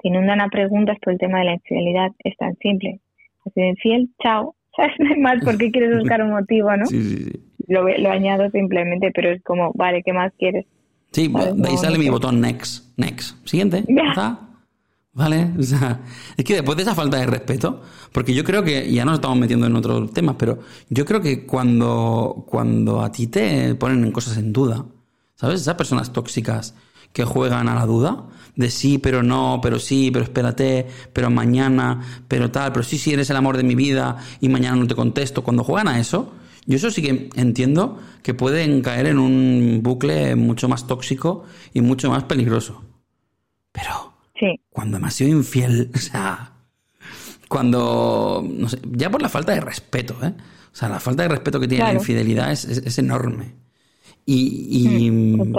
[0.00, 2.10] te inundan a preguntas por el tema de la infidelidad.
[2.24, 3.00] Es tan simple.
[3.46, 4.54] Has sido infiel, chao.
[4.76, 4.94] ¿Sabes?
[4.98, 6.86] No hay más por qué quieres buscar un motivo, ¿no?
[6.86, 7.40] Sí, sí, sí.
[7.68, 10.66] Lo, lo añado simplemente, pero es como, vale, ¿qué más quieres?
[11.10, 12.84] Sí, de ahí sale mi botón next.
[12.96, 13.36] Next.
[13.46, 13.84] Siguiente.
[13.88, 14.40] ¿Está?
[15.12, 15.50] ¿Vale?
[15.58, 16.00] O sea,
[16.36, 19.38] es que después de esa falta de respeto, porque yo creo que, ya nos estamos
[19.38, 24.38] metiendo en otros temas, pero yo creo que cuando, cuando a ti te ponen cosas
[24.38, 24.84] en duda,
[25.42, 25.62] ¿Sabes?
[25.62, 26.76] Esas personas tóxicas
[27.12, 32.00] que juegan a la duda, de sí, pero no, pero sí, pero espérate, pero mañana,
[32.28, 34.94] pero tal, pero sí, sí, eres el amor de mi vida y mañana no te
[34.94, 35.42] contesto.
[35.42, 36.32] Cuando juegan a eso,
[36.66, 41.44] yo eso sí que entiendo que pueden caer en un bucle mucho más tóxico
[41.74, 42.84] y mucho más peligroso.
[43.72, 44.60] Pero sí.
[44.70, 46.52] cuando me ha sido infiel, o sea,
[47.48, 50.32] cuando, no sé, ya por la falta de respeto, ¿eh?
[50.72, 53.54] O sea, la falta de respeto que tiene la infidelidad es, es, enorme.
[54.24, 55.52] Y, mm,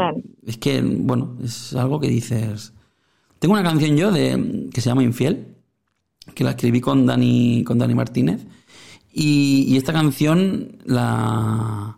[0.47, 2.73] es que, bueno, es algo que dices.
[3.37, 5.55] Tengo una canción yo de que se llama Infiel,
[6.33, 8.43] que la escribí con Dani, con Dani Martínez.
[9.13, 11.97] Y, esta canción la,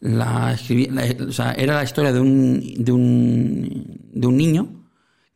[0.00, 0.88] la escribí,
[1.28, 4.68] o sea, era la historia de un, de un, de un niño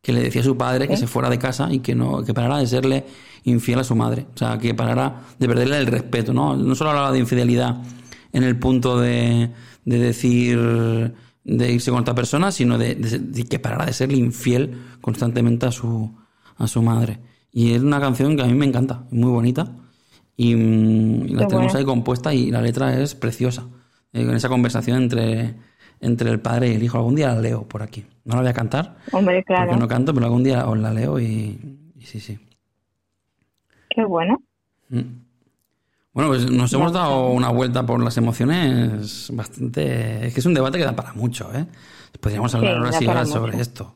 [0.01, 2.33] que le decía a su padre que se fuera de casa y que no, que
[2.33, 3.05] parara de serle
[3.45, 4.27] infiel a su madre.
[4.35, 6.57] O sea, que parara de perderle el respeto, ¿no?
[6.57, 7.83] No solo hablaba de infidelidad
[8.33, 9.51] en el punto de,
[9.85, 10.59] de decir
[11.49, 12.97] de irse con otra persona, sino de,
[13.49, 16.15] que parara de serle infiel constantemente a su,
[16.57, 17.21] a su madre.
[17.51, 19.75] Y es una canción que a mí me encanta, muy bonita.
[20.41, 23.67] Y, mm, la tenemos ahí compuesta y la letra es preciosa.
[24.13, 25.57] Eh, con esa conversación entre,
[26.01, 26.97] entre el padre y el hijo.
[26.97, 28.07] Algún día la leo por aquí.
[28.25, 28.99] No la voy a cantar.
[29.11, 29.67] Hombre, claro.
[29.67, 31.59] Porque no canto, pero algún día os la leo y,
[32.01, 32.39] sí, sí.
[33.91, 34.41] Qué bueno.
[34.91, 35.01] Mm.
[36.13, 40.29] Bueno, pues nos hemos dado una vuelta por las emociones bastante...
[40.29, 41.67] Es que es un debate que da para mucho, ¿eh?
[42.21, 43.93] Podríamos hablar horas y horas sobre esto.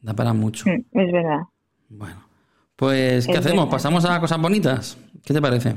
[0.00, 0.64] Da para mucho.
[0.68, 1.40] Mm, es verdad.
[1.88, 2.25] Bueno,
[2.76, 3.68] pues ¿qué hacemos?
[3.68, 4.98] ¿Pasamos a cosas bonitas?
[5.24, 5.74] ¿Qué te parece?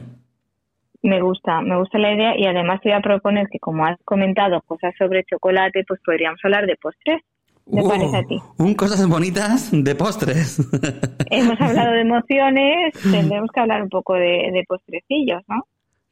[1.01, 3.97] Me gusta, me gusta la idea y además te voy a proponer que como has
[4.03, 7.21] comentado cosas sobre chocolate, pues podríamos hablar de postres.
[7.65, 8.38] ¿Qué uh, parece a ti?
[8.57, 10.59] Un cosas bonitas de postres.
[11.31, 15.63] Hemos hablado de emociones, tendremos que hablar un poco de, de postrecillos, ¿no?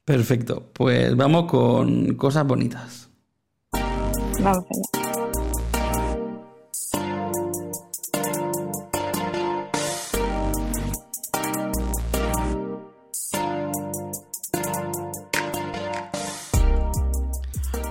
[0.05, 3.11] Perfecto, pues vamos con cosas bonitas.
[4.41, 5.26] Vamos allá.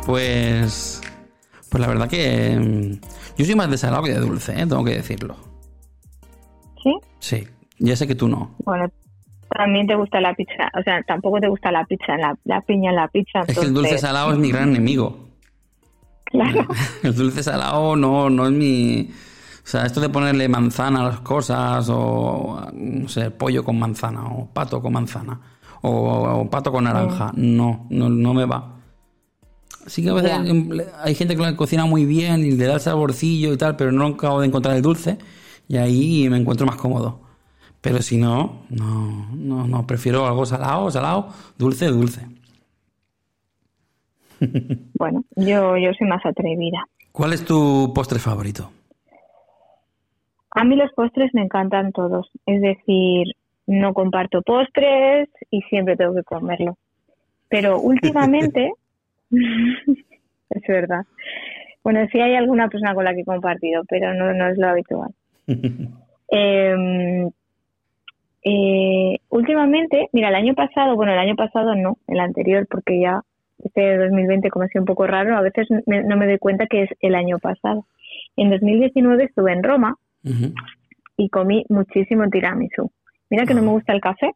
[0.07, 1.03] Pues,
[1.69, 4.65] pues la verdad que mm, yo soy más de salado que de dulce, ¿eh?
[4.67, 5.37] tengo que decirlo.
[6.81, 6.95] ¿Sí?
[7.19, 7.49] Sí,
[7.81, 8.55] ya sé que tú no.
[8.65, 8.89] Bueno,
[9.49, 12.97] también te gusta la pizza, o sea, tampoco te gusta la pizza, la, piña en
[12.97, 13.41] la pizza.
[13.49, 15.27] Es que el dulce salado es mi gran enemigo.
[16.25, 16.67] Claro.
[17.05, 19.11] El dulce salado no, no es mi...
[19.13, 24.27] O sea, esto de ponerle manzana a las cosas, o no sé, pollo con manzana,
[24.27, 25.41] o pato con manzana,
[25.83, 28.76] o, pato con naranja, no, no, no me va.
[29.87, 30.33] Sí que a veces
[31.03, 34.07] hay gente que cocina muy bien y le da el saborcillo y tal, pero no
[34.07, 35.19] acabo de encontrar el dulce
[35.69, 37.21] y ahí me encuentro más cómodo.
[37.81, 42.27] Pero si no, no, no, no, prefiero algo salado, salado, dulce, dulce.
[44.99, 46.85] Bueno, yo, yo soy más atrevida.
[47.13, 48.71] ¿Cuál es tu postre favorito?
[50.51, 52.31] A mí los postres me encantan todos.
[52.45, 53.29] Es decir,
[53.67, 56.77] no comparto postres y siempre tengo que comerlo.
[57.49, 58.73] Pero últimamente
[60.51, 61.05] es verdad.
[61.83, 64.69] Bueno, sí hay alguna persona con la que he compartido, pero no, no es lo
[64.69, 65.11] habitual.
[66.29, 67.31] Em,
[68.43, 73.23] eh, últimamente, mira, el año pasado, bueno, el año pasado no, el anterior, porque ya
[73.63, 76.83] este 2020 como ha sido un poco raro, a veces no me doy cuenta que
[76.83, 77.87] es el año pasado.
[78.37, 79.97] En 2019 estuve en Roma
[81.17, 82.91] y comí muchísimo tiramisú.
[83.31, 84.33] Mira que no me gusta el café,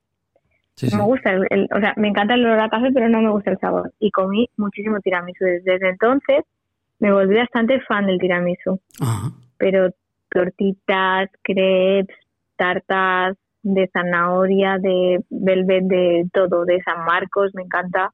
[0.91, 3.31] no me gusta, el, o sea, me encanta el olor a café, pero no me
[3.31, 3.93] gusta el sabor.
[3.99, 5.45] Y comí muchísimo tiramisú.
[5.45, 6.45] Desde, entonces
[6.99, 8.81] me volví bastante fan del tiramisú.
[9.59, 9.91] Pero
[10.31, 12.17] tortitas, crepes,
[12.57, 18.13] tartas de zanahoria, de velvet, de todo, de San Marcos, me encanta.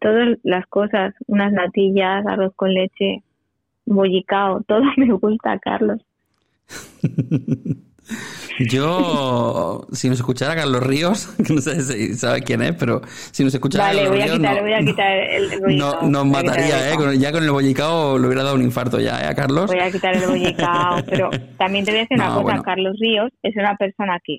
[0.00, 3.22] Todas las cosas, unas natillas, arroz con leche,
[3.86, 6.00] bollicao, todo me gusta, Carlos.
[8.68, 13.44] Yo, si nos escuchara Carlos Ríos, que no sé si sabe quién es, pero si
[13.44, 16.02] nos escuchara vale, Carlos voy a quitar, voy a quitar el, bollicao.
[16.02, 17.18] No, nos mataría, ¿eh?
[17.18, 19.66] ya con el bollicao le hubiera dado un infarto ya, ¿eh, Carlos?
[19.66, 23.30] Voy a quitar el bollicao, pero también te voy a decir una cosa, Carlos Ríos
[23.42, 24.38] es una persona que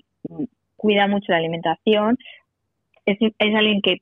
[0.76, 2.16] cuida mucho la alimentación,
[3.06, 3.98] es, es alguien que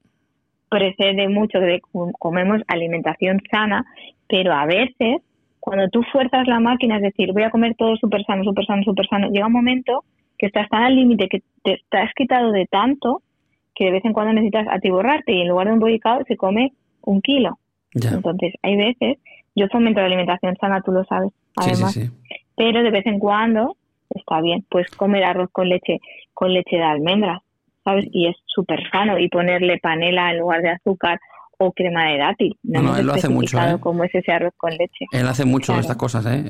[0.69, 1.81] precede mucho de
[2.19, 3.85] comemos alimentación sana,
[4.27, 5.21] pero a veces
[5.63, 8.83] cuando tú fuerzas la máquina, es decir, voy a comer todo súper sano, súper sano,
[8.83, 10.03] súper sano, llega un momento
[10.37, 13.23] que estás tan al límite, que te, has quitado de tanto,
[13.73, 16.73] que de vez en cuando necesitas atiborrarte y en lugar de un bollicao se come
[17.03, 17.61] un kilo.
[17.95, 19.19] Entonces, hay veces,
[19.55, 21.97] yo fomento la alimentación sana, tú lo sabes, además,
[22.57, 23.77] pero de vez en cuando
[24.11, 26.01] está bien, pues comer arroz con leche,
[26.35, 27.41] con leche de almendras,
[27.85, 28.09] ¿sabes?
[28.11, 31.21] Y es súper sano y ponerle panela en lugar de azúcar
[31.65, 32.59] o crema de dátil.
[32.63, 33.59] No, él lo hace mucho.
[33.59, 33.77] ¿eh?
[34.05, 35.07] Es ese arroz con leche.
[35.13, 36.43] Él hace mucho estas cosas, ¿eh?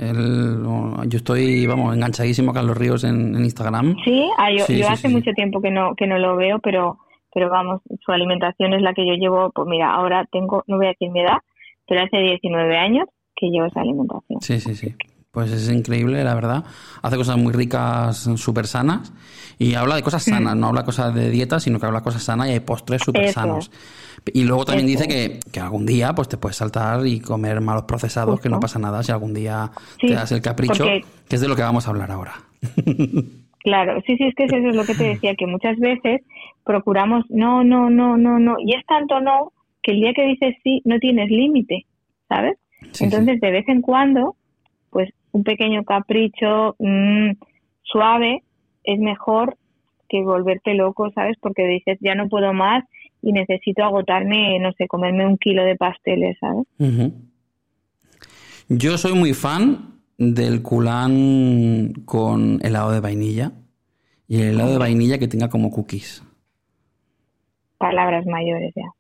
[1.06, 3.96] yo estoy, vamos, enganchadísimo a Carlos Ríos en, Instagram.
[4.04, 6.98] Sí, ah, yo, hace mucho tiempo que no, que no lo veo, pero,
[7.32, 10.86] pero vamos, su alimentación es la que yo llevo, pues mira, ahora tengo, no voy
[10.86, 11.38] a decir mi edad,
[11.86, 14.40] pero hace 19 años que llevo esa alimentación.
[14.40, 14.94] Sí, sí, sí.
[15.32, 16.62] Pues es increíble, la verdad.
[17.00, 19.14] Hace cosas muy ricas, súper sanas.
[19.58, 22.22] Y habla de cosas sanas, no habla cosas de dieta, sino que habla de cosas
[22.22, 23.70] sanas y hay postres súper sanos.
[24.34, 27.84] Y luego también dice que, que, algún día pues te puedes saltar y comer malos
[27.84, 31.48] procesados, que no pasa nada si algún día te das el capricho, que es de
[31.48, 32.34] lo que vamos a hablar ahora.
[33.64, 36.22] Claro, sí, sí, es que eso es lo que te decía, que muchas veces
[36.64, 39.52] procuramos no, no, no, no, no, y es tanto no
[39.84, 41.86] que el día que dices sí no tienes límite,
[42.28, 42.58] ¿sabes?
[42.98, 44.34] Entonces, de vez en cuando,
[45.32, 47.32] un pequeño capricho mm,
[47.82, 48.42] suave
[48.84, 49.56] es mejor
[50.08, 51.36] que volverte loco, ¿sabes?
[51.40, 52.84] Porque dices, ya no puedo más
[53.22, 56.66] y necesito agotarme, no sé, comerme un kilo de pasteles, ¿sabes?
[58.68, 63.52] Yo soy muy fan del culán con helado de vainilla
[64.28, 66.22] y el helado de vainilla que tenga como cookies.
[67.78, 68.92] Palabras mayores ya.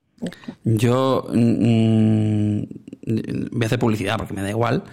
[0.64, 2.66] Yo mm, mm,
[3.52, 4.84] voy a hacer publicidad porque me da igual,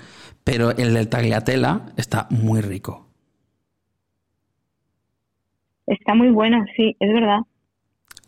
[0.44, 3.08] pero el del tagliatella está muy rico.
[5.86, 7.40] Está muy bueno, sí, es verdad.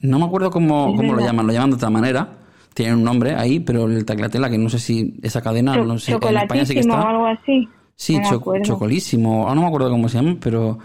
[0.02, 2.38] No me acuerdo cómo, cómo lo llaman, lo llaman de otra manera.
[2.74, 6.14] Tiene un nombre ahí, pero el tagliatella, que no sé si esa cadena, no sé,
[6.14, 7.04] en España sí que está.
[7.04, 7.68] o algo así.
[7.96, 8.20] Sí,
[8.64, 10.80] chocolísimo, no me acuerdo cómo se llama, pero,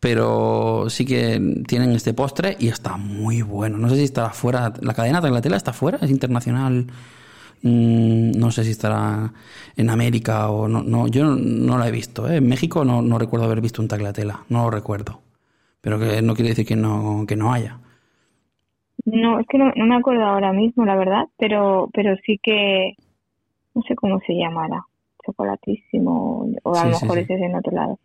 [0.00, 3.76] pero sí que tienen este postre y está muy bueno.
[3.76, 6.86] No sé si estará fuera, la cadena Tagliatella está fuera, es internacional.
[7.62, 9.32] Mm, no sé si estará
[9.76, 10.82] en América o no.
[10.82, 12.28] no yo no, la he visto.
[12.28, 12.36] ¿eh?
[12.36, 15.20] En México no, no recuerdo haber visto un Tagliatella, no lo recuerdo.
[15.80, 17.78] Pero que no quiere decir que no, que no haya.
[19.04, 22.94] No, es que no, no me acuerdo ahora mismo, la verdad, pero, pero sí que
[23.74, 24.84] no sé cómo se llamará
[25.24, 27.98] chocolatísimo, o a lo mejor ese es en otro lado.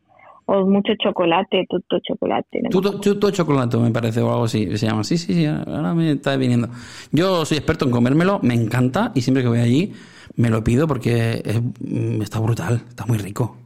[0.50, 2.62] O mucho chocolate, tutto chocolate.
[2.72, 4.78] tutto, chocolate, me parece, o algo así.
[4.78, 5.04] Se llama.
[5.04, 6.70] Sí, sí, sí, ahora me está viniendo.
[7.12, 9.94] Yo soy experto en comérmelo, me encanta, y siempre que voy allí
[10.38, 13.58] me lo pido porque mm, está brutal, está muy rico.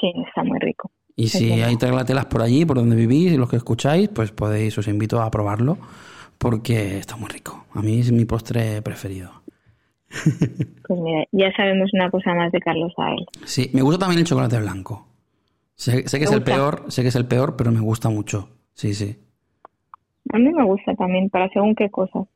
[0.00, 0.90] Sí, está muy rico.
[1.14, 4.76] Y si hay taglatelas por allí, por donde vivís y los que escucháis, pues podéis,
[4.76, 5.78] os invito a probarlo
[6.38, 7.64] porque está muy rico.
[7.72, 9.30] A mí es mi postre preferido.
[10.88, 13.26] Pues mira, ya sabemos una cosa más de Carlos Ael.
[13.44, 15.04] Sí, me gusta también el chocolate blanco.
[15.76, 18.48] Sé, que es el peor, sé que es el peor, pero me gusta mucho.
[18.72, 19.16] Sí, sí.
[20.32, 22.26] A mí me gusta también, para según qué cosas.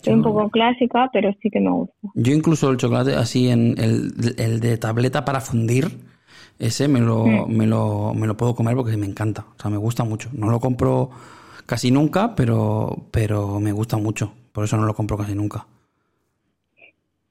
[0.00, 1.94] Soy un poco clásica, pero sí que me gusta.
[2.14, 4.10] Yo incluso el chocolate así en el,
[4.60, 5.86] de tableta para fundir,
[6.58, 7.56] ese me lo, mm.
[7.56, 9.46] me, lo, me lo puedo comer porque me encanta.
[9.56, 10.28] O sea, me gusta mucho.
[10.32, 11.10] No lo compro
[11.66, 14.32] casi nunca, pero, pero me gusta mucho.
[14.52, 15.66] Por eso no lo compro casi nunca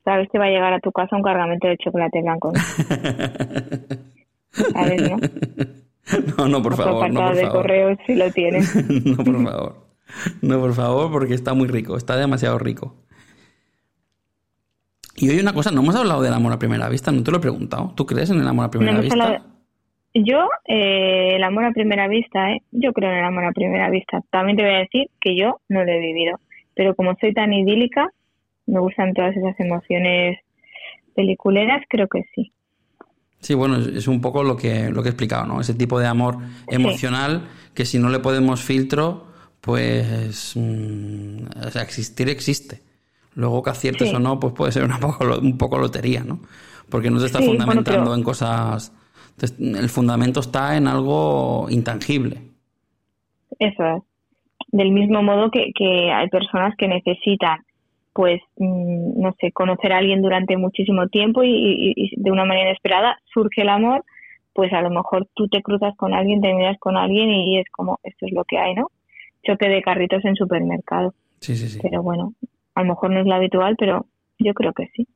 [0.04, 2.52] sabes que va a llegar a tu casa un cargamento de chocolate blanco.
[4.58, 4.66] ¿no?
[4.72, 5.18] ¿Sabes, no?
[6.38, 7.10] No, no, por favor.
[7.12, 8.76] No, por de correo si lo tienes.
[9.06, 9.92] no, por favor.
[10.42, 12.96] No, por favor, porque está muy rico, está demasiado rico.
[15.16, 17.38] Y hoy una cosa, no hemos hablado del amor a primera vista, no te lo
[17.38, 17.94] he preguntado.
[17.96, 19.44] ¿Tú crees en el amor a primera vista?
[20.14, 23.90] Yo, eh, el amor a primera vista, eh, yo creo en el amor a primera
[23.90, 24.22] vista.
[24.30, 26.40] También te voy a decir que yo no lo he vivido,
[26.76, 28.10] pero como soy tan idílica,
[28.66, 30.40] me gustan todas esas emociones
[31.16, 32.52] peliculeras, creo que sí.
[33.42, 35.62] Sí, bueno, es un poco lo que, lo que he explicado, ¿no?
[35.62, 36.38] Ese tipo de amor
[36.68, 39.26] emocional que si no le podemos filtro,
[39.62, 42.82] pues mm, o sea, existir existe.
[43.34, 46.40] Luego que aciertes o no, pues puede ser una poco, un poco lotería, ¿no?
[46.90, 48.94] Porque no te está fundamentando en cosas...
[49.60, 52.42] El fundamento está en algo intangible.
[53.58, 54.04] Eso es.
[54.68, 57.58] Del mismo modo que, que hay personas que necesitan
[58.14, 63.18] pues, mm, no sé, conocer a alguien durante muchísimo tiempo y, de una manera inesperada
[63.34, 64.04] surge el amor,
[64.54, 67.66] pues a lo mejor tú te cruzas con alguien, te miras con alguien y es
[67.72, 68.92] como, esto es lo que hay, ¿no?
[69.44, 71.14] Choque de carritos en supermercado.
[71.40, 71.80] Sí, sí, sí.
[71.82, 72.34] Pero bueno,
[72.76, 74.06] a lo mejor no es lo habitual, pero
[74.40, 75.08] yo creo que sí.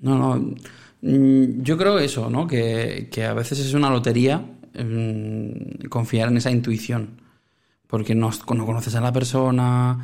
[0.00, 0.54] No, no.
[1.02, 2.46] Mm, yo creo eso, ¿no?
[2.46, 7.20] Que, que a veces es una lotería mm, confiar en esa intuición.
[7.86, 9.98] Porque no, no conoces a la persona,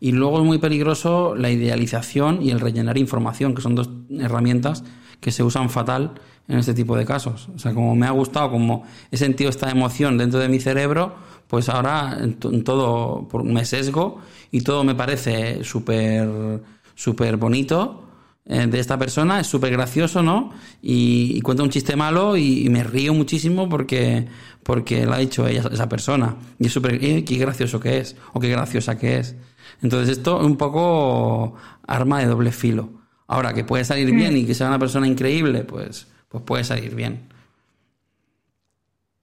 [0.00, 4.84] y luego es muy peligroso la idealización y el rellenar información, que son dos herramientas
[5.20, 6.14] que se usan fatal
[6.48, 7.48] en este tipo de casos.
[7.54, 11.14] O sea, como me ha gustado, como he sentido esta emoción dentro de mi cerebro,
[11.48, 12.34] pues ahora en,
[12.64, 14.20] todo me sesgo
[14.50, 16.60] y todo me parece súper
[16.94, 18.02] súper bonito
[18.48, 20.52] eh, de esta persona, es súper gracioso, ¿no?
[20.80, 24.26] Y, cuenta un chiste malo y, me río muchísimo porque,
[24.62, 26.36] porque lo ha dicho ella, esa persona.
[26.58, 29.36] Y es súper, eh, qué gracioso que es, o qué graciosa que es.
[29.82, 31.54] Entonces esto es un poco
[31.86, 32.88] arma de doble filo.
[33.28, 36.94] Ahora, que puede salir bien y que sea una persona increíble, pues, pues puede salir
[36.94, 37.28] bien.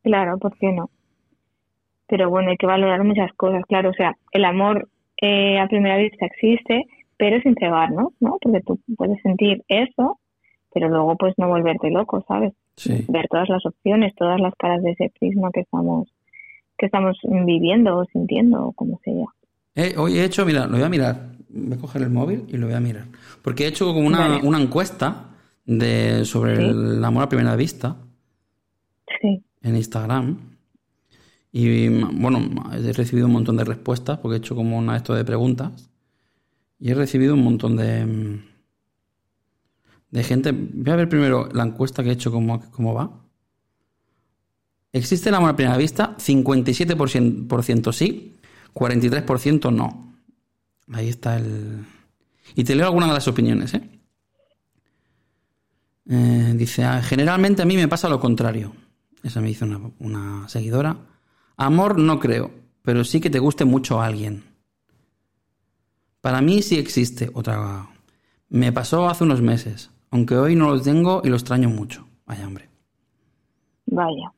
[0.04, 0.90] Claro, ¿por qué no?
[2.08, 3.92] Pero bueno, hay que valorar muchas cosas, claro.
[3.92, 4.90] O sea, el amor
[5.22, 6.86] eh, a primera vista existe,
[7.18, 8.12] pero sin cegar, ¿no?
[8.20, 10.20] Porque tú puedes sentir eso,
[10.74, 12.54] pero luego pues no volverte loco, ¿sabes?
[12.76, 13.06] Sí.
[13.08, 16.10] Ver todas las opciones, todas las caras de ese prisma que estamos
[16.78, 19.28] que estamos viviendo o sintiendo o como sea.
[19.76, 21.32] Eh, hoy he hecho, mira, lo voy a mirar.
[21.50, 23.08] Voy a coger el móvil y lo voy a mirar.
[23.42, 24.42] Porque he hecho como una, Vale.
[24.48, 25.30] una encuesta
[25.66, 26.64] de, sobre Sí.
[26.64, 27.98] el amor a primera vista
[29.22, 30.38] Sí, en Instagram.
[31.52, 32.40] Y bueno,
[32.74, 35.90] he recibido un montón de respuestas porque he hecho como una esto de preguntas.
[36.80, 38.40] Y he recibido un montón de,
[40.10, 40.52] de gente.
[40.52, 43.12] Voy a ver primero la encuesta que he hecho, cómo, cómo va.
[44.92, 46.16] ¿Existe el amor a primera vista?
[46.18, 48.33] 57% por ciento sí,
[48.74, 50.14] 43% no.
[50.92, 51.86] Ahí está el...
[52.56, 53.90] Y te leo algunas de las opiniones, ¿eh?
[56.10, 58.74] Eh, dice, "Ah, generalmente a mí me pasa lo contrario.
[59.24, 59.66] Esa me dice
[60.00, 60.98] una, seguidora.
[61.56, 62.52] Amor no creo,
[62.82, 64.44] pero sí que te guste mucho a alguien.
[66.20, 67.90] Para mí sí existe otra.
[68.50, 72.06] Me pasó hace unos meses, aunque hoy no lo tengo y lo extraño mucho.
[72.26, 72.70] Vaya hombre.
[73.86, 74.32] vaya.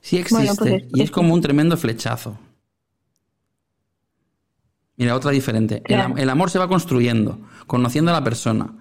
[0.00, 2.38] Sí existe Bueno, pues es- y es como un tremendo flechazo.
[4.96, 5.76] Mira, otra diferente.
[5.76, 6.04] El, Claro.
[6.12, 8.74] am- el amor se va construyendo, conociendo a la persona.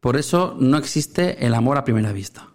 [0.00, 2.48] Por eso no existe el amor a primera vista.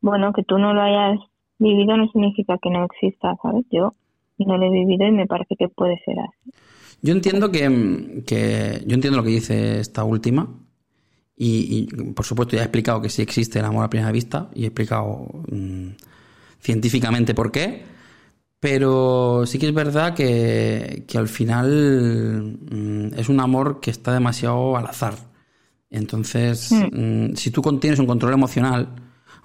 [0.00, 1.18] Bueno, que tú no lo hayas
[1.58, 3.64] vivido no significa que no exista, ¿sabes?
[3.70, 3.94] Yo
[4.38, 6.50] no lo he vivido y me parece que puede ser así.
[7.02, 10.48] Yo entiendo que, mm, que- yo entiendo lo que dice esta última
[11.42, 14.50] y, y, por supuesto ya he explicado que sí existe el amor a primera vista
[14.54, 15.88] y he explicado mm,
[16.60, 17.82] científicamente por qué,
[18.60, 24.12] pero sí que es verdad que, que al final mm, es un amor que está
[24.12, 25.14] demasiado al azar.
[25.88, 28.94] Entonces, mm, si tú tienes un control emocional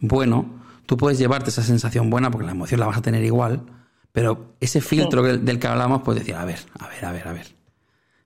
[0.02, 3.64] bueno, tú puedes llevarte esa sensación buena porque la emoción la vas a tener igual,
[4.12, 7.32] pero ese filtro del que hablamos puedes decir, a ver, a ver, a ver, a
[7.32, 7.56] ver.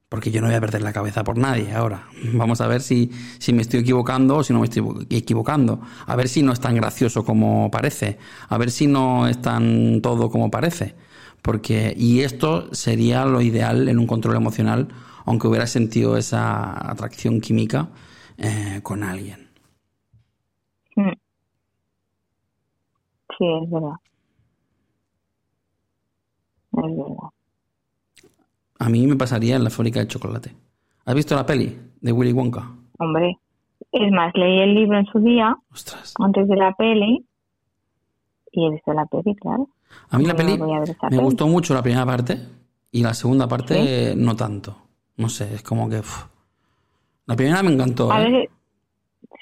[0.09, 2.07] Porque yo no voy a perder la cabeza por nadie ahora.
[2.33, 5.81] Vamos a ver si, si me estoy equivocando o si no me estoy equivocando.
[6.07, 8.17] A ver si no es tan gracioso como parece.
[8.49, 10.95] A ver si no es tan todo como parece.
[11.43, 14.87] Porque, y esto sería lo ideal en un control emocional,
[15.25, 17.89] aunque hubiera sentido esa atracción química
[18.37, 19.49] eh, con alguien.
[20.97, 21.13] Mm.
[23.37, 23.93] Sí, es verdad.
[26.73, 27.28] Es verdad.
[28.79, 30.55] A mí me pasaría en la fábrica de chocolate.
[31.05, 32.71] ¿Has visto la peli de Willy Wonka?
[32.97, 33.37] Hombre,
[33.91, 36.13] es más, leí el libro en su día, Ostras.
[36.19, 37.25] antes de la peli,
[38.51, 39.67] y he visto la peli, claro.
[40.09, 41.17] A mí la peli ver me peli.
[41.21, 42.39] gustó mucho la primera parte
[42.91, 44.75] y la segunda parte no tanto.
[45.17, 45.99] No sé, es como que...
[45.99, 46.25] uf.
[47.25, 48.11] La primera me encantó.
[48.11, 48.31] A ¿eh?
[48.31, 48.49] veces,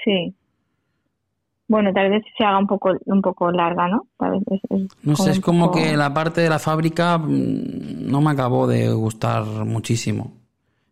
[0.04, 0.34] sí.
[1.70, 4.08] Bueno, tal vez se haga un poco un poco larga, ¿no?
[4.18, 7.18] Tal vez es, es No sé, es como poco- que la parte de la fábrica
[7.18, 10.32] mm, no me acabó de gustar muchísimo.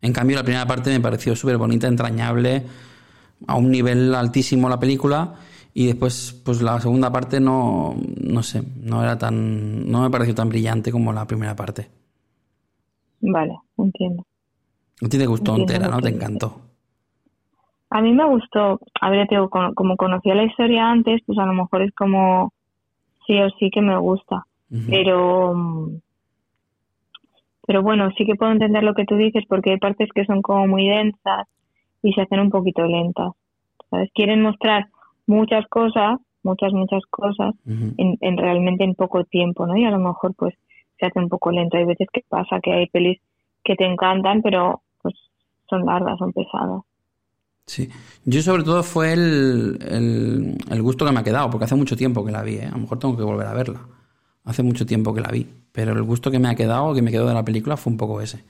[0.02, 2.64] En cambio, la primera parte me pareció súper bonita, entrañable,
[3.48, 5.36] a un nivel altísimo la película.
[5.74, 10.34] Y después, pues la segunda parte no, no sé, no era tan, no me pareció
[10.36, 11.90] tan brillante como la primera parte.
[13.22, 14.26] Vale, entiendo.
[15.04, 16.02] A ti te gustó Entiendo entera, ¿no?
[16.02, 16.62] Te encantó.
[17.90, 21.46] A mí me gustó, a ver, te digo, como, conocía la historia antes, pues a
[21.46, 22.52] lo mejor es como
[23.26, 24.46] sí o sí que me gusta.
[24.90, 26.02] Pero, mm,
[27.66, 30.42] pero bueno, sí que puedo entender lo que tú dices porque hay partes que son
[30.42, 31.48] como muy densas
[32.04, 33.34] y se hacen un poquito lentas.
[33.90, 34.10] ¿Sabes?
[34.14, 34.88] Quieren mostrar
[35.28, 39.78] muchas cosas, muchas, muchas cosas en, en realmente en poco tiempo, ¿no?
[39.78, 40.56] Y a lo mejor pues
[41.00, 41.78] se hace un poco lento.
[41.78, 43.20] Hay veces que pasa que hay pelis
[43.64, 45.16] que te encantan, pero pues
[45.70, 46.82] son largas, son pesadas.
[47.68, 47.90] Sí,
[48.26, 51.96] yo sobre todo fue el, el, el gusto que me ha quedado, porque hace mucho
[51.98, 52.66] tiempo que la vi, ¿eh?
[52.68, 53.82] a lo mejor tengo que volver a verla.
[54.44, 57.10] Hace mucho tiempo que la vi, pero el gusto que me ha quedado, que me
[57.12, 58.44] quedó de la película, fue un poco ese.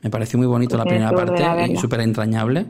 [0.00, 1.42] Me pareció muy bonito la primera parte
[1.72, 2.64] y súper entrañable.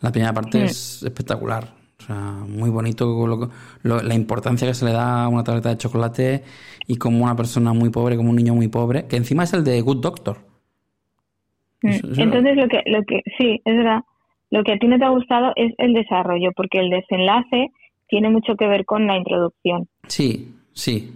[0.00, 0.64] La primera parte Mm.
[0.66, 2.14] es espectacular, o sea,
[2.46, 3.50] muy bonito lo-
[3.82, 6.44] lo- la importancia que se le da a una tableta de chocolate
[6.86, 9.64] y como una persona muy pobre, como un niño muy pobre, que encima es el
[9.64, 10.38] de Good Doctor.
[11.82, 11.88] Mm.
[11.88, 14.00] Eso- Entonces lo que, lo que, sí, es verdad.
[14.54, 17.70] Lo que a ti no te ha gustado es el desarrollo, porque el desenlace
[18.08, 19.88] tiene mucho que ver con la introducción.
[20.06, 21.12] Sí, sí,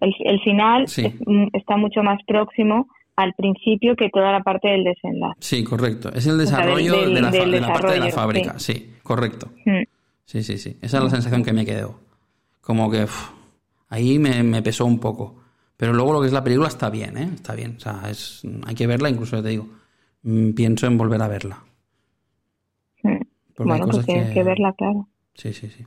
[0.00, 1.06] El, el final Sí.
[1.06, 5.36] es- mm, está mucho más próximo al principio que toda la parte del desenlace.
[5.40, 6.10] sí, correcto.
[6.10, 8.08] Es el sea, del- desarrollo del- de, la, fa- del de la parte de la
[8.10, 9.48] fábrica, sí, correcto.
[9.64, 9.82] Mm.
[10.26, 10.76] Sí, sí, sí.
[10.82, 11.98] Esa es la sensación que me quedó.
[12.60, 13.06] Como que
[13.88, 15.36] ahí me, me pesó un poco.
[15.78, 17.30] Pero luego lo que es la película está bien, ¿eh?
[17.34, 17.76] Está bien.
[17.76, 19.66] O sea, es, hay que verla, incluso te digo.
[20.24, 21.58] mm, Pienso en volver a verla.
[23.56, 25.08] Porque hay Bueno, pues cosas tienes que- que verla, claro.
[25.34, 25.84] Sí, sí, sí.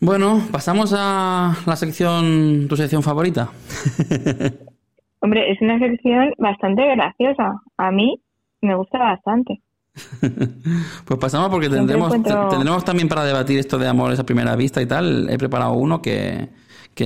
[0.00, 3.50] Bueno, pasamos a la sección, tu sección favorita.
[5.20, 7.60] Hombre, es una sección bastante graciosa.
[7.76, 8.22] A mí
[8.60, 9.60] me gusta bastante.
[11.04, 14.86] pues pasamos porque tendremos, tendremos también para debatir esto de amores a primera vista y
[14.86, 15.28] tal.
[15.28, 16.48] He preparado uno que,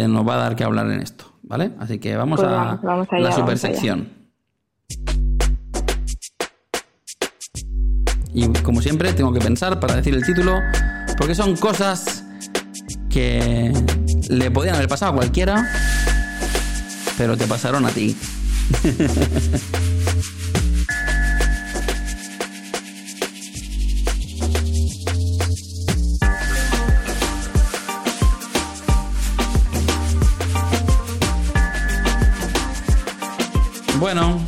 [0.09, 1.71] nos va a dar que hablar en esto, ¿vale?
[1.79, 2.79] Así que vamos, pues a,
[3.19, 4.09] la supersección.
[8.35, 10.59] Y como siempre, tengo que pensar para decir el título,
[11.19, 12.25] porque son cosas
[13.11, 13.73] que
[14.29, 15.71] le podían haber pasado a cualquiera,
[17.19, 18.17] pero te pasaron a ti.
[34.03, 34.42] Bueno.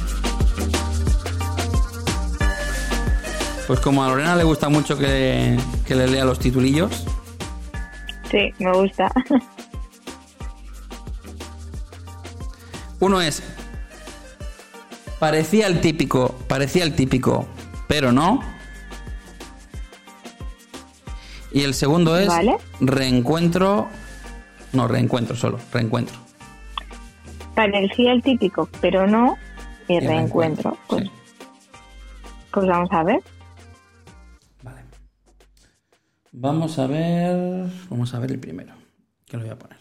[3.66, 5.58] Pues como a Lorena le gusta mucho que,
[5.88, 7.06] le lea los titulillos.
[8.30, 9.10] Sí, me gusta.
[13.00, 13.42] Uno es.
[15.18, 17.46] Parecía el típico, parecía el típico,
[17.88, 18.40] pero no.
[21.50, 22.30] Y el segundo es
[22.80, 23.88] reencuentro.
[24.72, 26.16] No, reencuentro solo, reencuentro.
[27.54, 29.38] Parecía el típico, pero no
[29.88, 30.76] y, reencuentro.
[30.88, 31.08] Pues,
[32.50, 33.20] pues vamos a ver.
[36.36, 37.70] Vamos a ver.
[37.88, 38.74] Vamos a ver el primero.
[39.24, 39.78] Que lo voy a poner.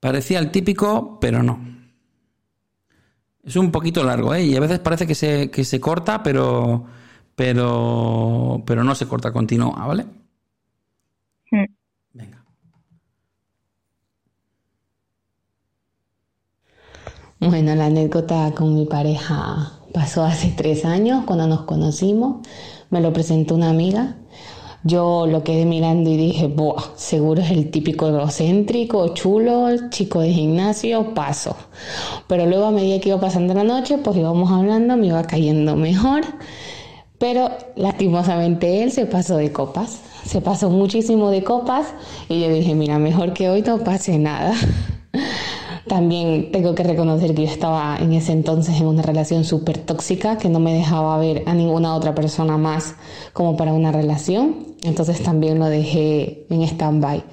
[0.00, 1.60] Parecía el típico, pero no.
[3.44, 4.44] Es un poquito largo, ¿eh?
[4.44, 6.86] Y a veces parece que se, que se corta, pero.
[7.34, 8.62] Pero.
[8.66, 10.06] Pero no se corta, continúa, ¿vale?
[11.50, 11.64] Hmm.
[17.40, 22.46] Bueno, la anécdota con mi pareja pasó hace tres años cuando nos conocimos.
[22.90, 24.16] Me lo presentó una amiga.
[24.84, 30.32] Yo lo quedé mirando y dije, Buah, seguro es el típico egocéntrico, chulo, chico de
[30.32, 31.56] gimnasio, paso.
[32.28, 35.74] Pero luego a medida que iba pasando la noche, pues íbamos hablando, me iba cayendo
[35.74, 36.22] mejor.
[37.18, 40.00] Pero lastimosamente él se pasó de copas.
[40.24, 41.94] Se pasó muchísimo de copas
[42.28, 44.54] y yo dije, mira, mejor que hoy no pase nada.
[45.88, 50.36] También tengo que reconocer que yo estaba en ese entonces en una relación súper tóxica
[50.38, 52.94] que no me dejaba ver a ninguna otra persona más
[53.32, 54.66] como para una relación.
[54.82, 57.24] Entonces también lo dejé en stand-by.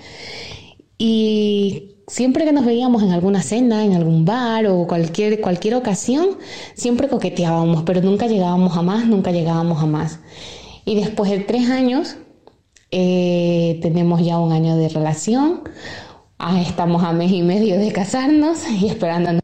[0.97, 6.37] Y siempre que nos veíamos en alguna cena, en algún bar o cualquier, cualquier ocasión,
[6.75, 10.19] siempre coqueteábamos, pero nunca llegábamos a más, nunca llegábamos a más.
[10.85, 12.15] Y después de tres años,
[12.91, 15.61] eh, tenemos ya un año de relación
[16.39, 19.39] Estamos a mes y medio de casarnos y esperando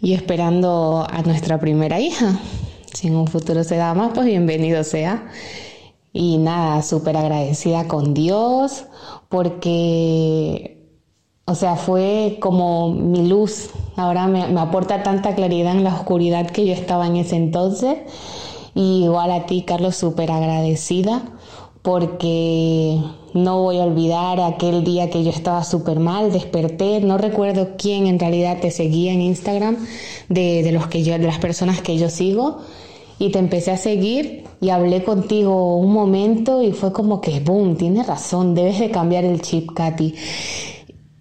[0.00, 2.40] y esperando a nuestra primera hija.
[2.92, 5.28] Si en un futuro se da más, pues bienvenido sea.
[6.12, 8.86] Y nada, súper agradecida con Dios
[9.28, 10.88] porque,
[11.44, 13.70] o sea, fue como mi luz.
[13.96, 17.98] Ahora me, me aporta tanta claridad en la oscuridad que yo estaba en ese entonces.
[18.74, 21.22] Y igual a ti, Carlos, súper agradecida
[21.82, 22.98] porque
[23.34, 28.06] no voy a olvidar aquel día que yo estaba súper mal, desperté, no recuerdo quién
[28.06, 29.76] en realidad te seguía en Instagram,
[30.28, 32.58] de, los que yo, de las personas que yo sigo,
[33.18, 37.76] y te empecé a seguir y hablé contigo un momento y fue como que, boom,
[37.76, 40.14] tienes razón, debes de cambiar el chip, Katy.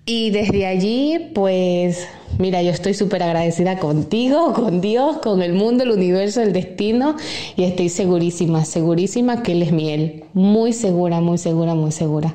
[0.05, 5.83] Y desde allí, pues, mira, yo estoy súper agradecida contigo, con Dios, con el mundo,
[5.83, 7.15] el universo, el destino,
[7.55, 10.23] y estoy segurísima, segurísima que Él es miel.
[10.33, 12.33] Muy segura, muy segura, muy segura.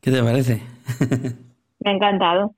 [0.00, 0.62] ¿Qué te parece?
[1.80, 2.54] Me ha encantado.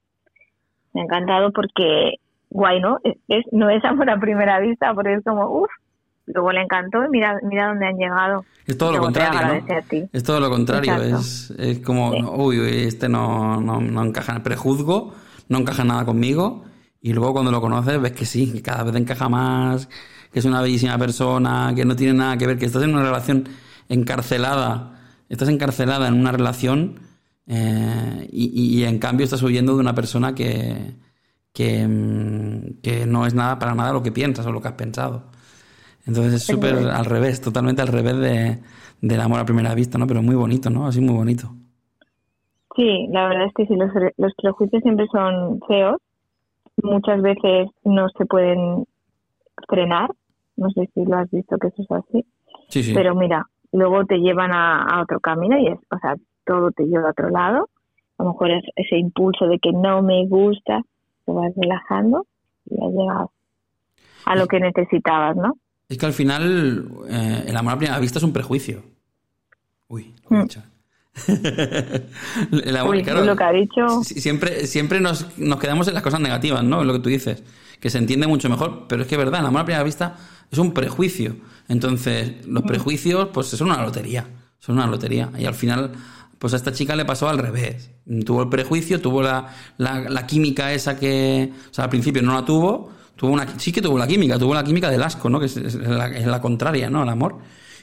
[0.92, 2.14] Me ha encantado porque,
[2.50, 2.98] guay, ¿no?
[3.28, 5.70] Es, no es amor a primera vista, porque es como, uff,
[6.32, 8.44] luego le encantó y mira, mira dónde han llegado.
[8.66, 10.06] Es todo lo contrario, ¿no?
[10.12, 15.14] Es todo lo contrario, es, es, como, uy, este no, no, no encaja, prejuzgo,
[15.48, 16.64] no encaja nada conmigo,
[17.00, 19.88] y luego cuando lo conoces ves que sí, que cada vez encaja más,
[20.32, 23.04] que es una bellísima persona, que no tiene nada que ver, que estás en una
[23.04, 23.48] relación
[23.88, 27.00] encarcelada, estás encarcelada en una relación
[27.46, 30.94] eh, y, y, en cambio estás huyendo de una persona que,
[31.54, 34.74] que, mm, que no es nada para nada lo que piensas o lo que has
[34.74, 35.30] pensado.
[36.08, 38.58] Entonces es súper al revés, totalmente al revés de,
[39.02, 40.06] del amor a primera vista, ¿no?
[40.06, 40.86] Pero muy bonito, ¿no?
[40.86, 41.50] Así muy bonito.
[42.74, 46.00] Sí, la verdad es que sí, los, los prejuicios siempre son feos.
[46.82, 48.86] Muchas veces no se pueden
[49.68, 50.10] frenar.
[50.56, 52.24] No sé si lo has visto que eso es así.
[52.68, 52.94] Sí, sí.
[52.94, 57.08] Pero mira, luego te llevan a, otro camino y es, o sea, todo te lleva
[57.08, 57.68] a otro lado.
[58.16, 60.80] A lo mejor es ese impulso de que no me gusta,
[61.26, 62.24] te vas relajando
[62.64, 63.30] y has llegado
[64.24, 65.52] a lo que necesitabas, ¿no?
[65.88, 68.84] Es que al final eh, el amor a primera vista es un prejuicio.
[69.88, 70.48] Uy, lo he mm.
[73.24, 74.04] lo que ha dicho.
[74.04, 76.84] Siempre, siempre nos, nos, quedamos en las cosas negativas, ¿no?
[76.84, 77.42] lo que tú dices,
[77.80, 80.16] que se entiende mucho mejor, pero es que es verdad, el amor a primera vista
[80.50, 81.36] es un prejuicio.
[81.68, 84.26] Entonces, los prejuicios, pues son una lotería,
[84.58, 85.30] son una lotería.
[85.38, 85.92] Y al final,
[86.38, 87.90] pues a esta chica le pasó al revés.
[88.24, 92.44] Tuvo el prejuicio, tuvo la, la, química esa que, o sea, al principio no la
[92.44, 95.40] tuvo, tuvo una, sí que tuvo la química, tuvo la química del asco, ¿no?
[95.40, 97.02] Que es, la, es la contraria, ¿no?
[97.02, 97.38] Al amor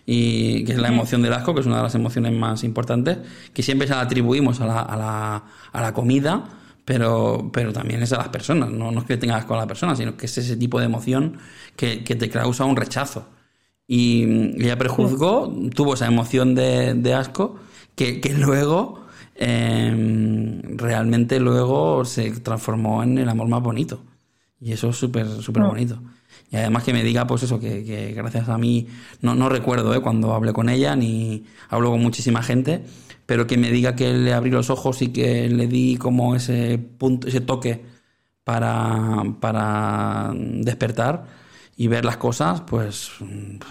[0.05, 3.17] y que es la emoción del asco, que es una de las emociones más importantes,
[3.53, 6.43] que siempre se la atribuimos a la, a la, a la comida,
[6.85, 9.67] pero, pero también es a las personas, no, no es que tenga asco a la
[9.67, 11.37] persona, sino que es ese tipo de emoción
[11.75, 13.27] que, que te causa un rechazo.
[13.87, 14.23] Y
[14.63, 17.59] ella prejuzgó, tuvo esa emoción de, de asco,
[17.95, 19.05] que, que luego,
[19.35, 24.01] eh, realmente luego se transformó en el amor más bonito.
[24.65, 26.01] Y eso es súper, súper bonito.
[26.49, 28.87] Y además que me diga, pues eso, que, gracias a mí,
[29.21, 30.01] no, no recuerdo ¿eh?
[30.01, 32.83] cuando hablé con ella, ni hablo con muchísima gente,
[33.27, 36.79] pero que me diga que le abrí los ojos y que le di como ese
[36.79, 37.85] punto, ese toque
[38.43, 41.25] para, para despertar
[41.77, 43.11] y ver las cosas, pues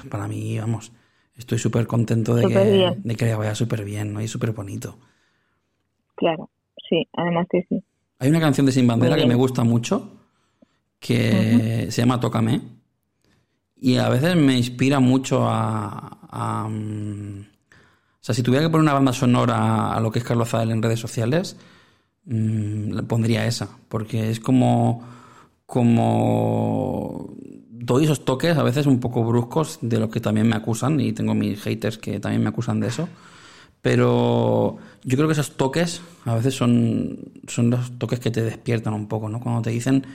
[0.08, 0.92] para mí, vamos,
[1.34, 4.20] estoy súper contento de que, de que vaya súper bien, ¿no?
[4.20, 4.96] Y súper bonito.
[6.14, 6.50] Claro,
[6.88, 7.82] sí, además que sí.
[8.20, 10.20] Hay una canción de Sin Bandera que me gusta mucho,
[11.04, 12.62] que se llama Tócame.
[13.76, 18.94] Y a veces me inspira mucho a, mm, o sea, si tuviera que poner una
[18.94, 21.58] banda sonora a lo que es Carlos Zadel en redes sociales,
[22.24, 23.68] mm, le pondría esa.
[23.88, 25.06] Porque es como.
[25.66, 27.34] como.
[27.70, 31.00] doy esos toques a veces un poco bruscos de lo que también me acusan.
[31.00, 33.08] Y tengo mis haters que también me acusan de eso.
[33.82, 38.94] Pero yo creo que esos toques a veces son, son los toques que te despiertan
[38.94, 39.40] un poco, ¿no?
[39.40, 40.06] Cuando te dicen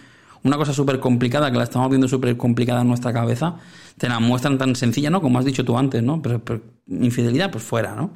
[0.44, 3.56] una cosa súper complicada, que la estamos viendo súper complicada en nuestra cabeza,
[3.98, 5.22] te la muestran tan sencilla, ¿no?
[5.22, 6.22] Como has dicho tú antes, ¿no?
[6.22, 8.12] Pero, infidelidad, pues fuera, ¿no?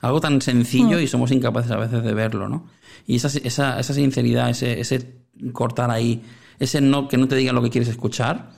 [0.00, 1.00] Algo tan sencillo mm.
[1.00, 2.66] y somos incapaces a veces de verlo, ¿no?
[3.06, 5.22] Y esa, esa, esa sinceridad, ese, ese
[5.52, 6.22] cortar ahí,
[6.58, 8.50] ese no que no te digan lo que quieres escuchar,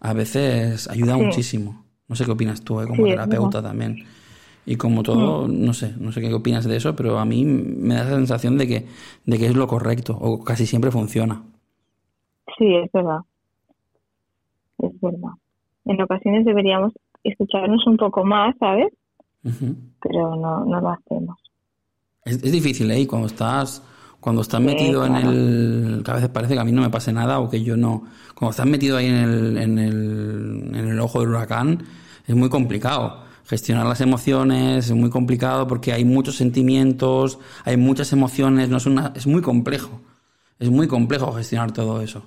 [0.00, 1.84] a veces ayuda muchísimo.
[2.08, 2.86] No sé qué opinas tú, ¿eh?
[2.86, 4.04] como terapeuta también.
[4.64, 5.64] Y como todo, mm.
[5.64, 8.58] no sé, no sé qué opinas de eso, pero a mí me da la sensación
[8.58, 8.86] de que,
[9.24, 11.42] de que es lo correcto, o casi siempre funciona.
[12.58, 13.20] Sí, es verdad.
[14.78, 15.32] Es verdad.
[15.84, 16.92] En ocasiones deberíamos
[17.24, 18.92] escucharnos un poco más, ¿sabes?
[19.42, 21.38] Pero no, no lo hacemos.
[22.24, 23.06] Es, difícil, ¿eh?
[23.06, 23.82] cuando estás
[24.20, 26.02] cuando estás metido en el...
[26.04, 28.04] Que a veces parece que a mí no me pase nada o que yo no...
[28.36, 31.82] Cuando estás metido ahí en el, en el, en el ojo del huracán,
[32.24, 33.24] es muy complicado.
[33.46, 38.86] Gestionar las emociones es muy complicado porque hay muchos sentimientos, hay muchas emociones, no es,
[38.86, 40.00] una, es muy complejo.
[40.62, 42.24] Es muy complejo gestionar todo eso.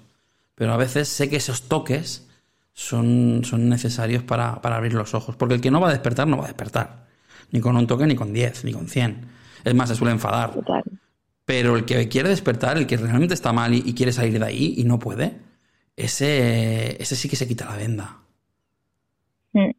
[0.55, 2.27] Pero a veces sé que esos toques
[2.73, 5.37] son, son necesarios para, abrir los ojos.
[5.37, 7.07] Porque el que no va a despertar, no va a despertar.
[7.51, 9.25] Ni con un toque, ni con 10, ni con 100.
[9.63, 10.51] Es más, se suele enfadar.
[11.45, 14.73] Pero el que quiere despertar, el que realmente está mal y, quiere salir de ahí
[14.79, 15.39] y no puede,
[15.95, 18.17] ese, ese sí que se quita la venda.
[19.53, 19.71] Mm.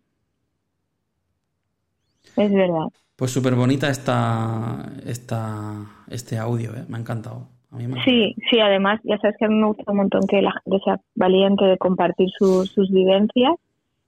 [2.37, 2.89] Es verdad.
[3.17, 6.87] Pues súper bonita esta, esta, este audio, ¿eh?
[6.89, 7.56] me ha encantado.
[8.05, 10.79] Sí, sí, además, ya sabes que a mí me gusta un montón que la gente
[10.85, 13.55] sea valiente de compartir sus vivencias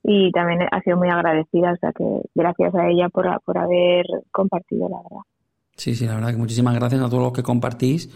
[0.02, 2.04] y también ha sido muy agradecida, o sea que
[2.34, 5.22] gracias a ella por, por haber compartido, la verdad.
[5.76, 8.08] Sí, sí, la verdad que muchísimas gracias a todos los que compartís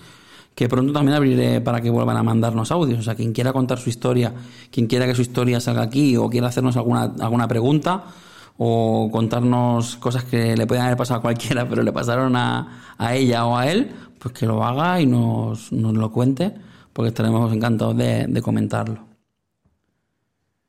[0.54, 3.00] que pronto también abriré para que vuelvan a mandarnos audios.
[3.00, 4.32] O sea, quien quiera contar su historia,
[4.70, 8.04] quien quiera que su historia salga aquí o quiera hacernos alguna, alguna pregunta
[8.58, 13.14] o contarnos cosas que le puedan haber pasado a cualquiera, pero le pasaron a, a
[13.14, 13.90] ella o a él,
[14.22, 16.54] pues que lo haga y nos, nos lo cuente,
[16.92, 19.00] porque estaremos encantados de, comentarlo.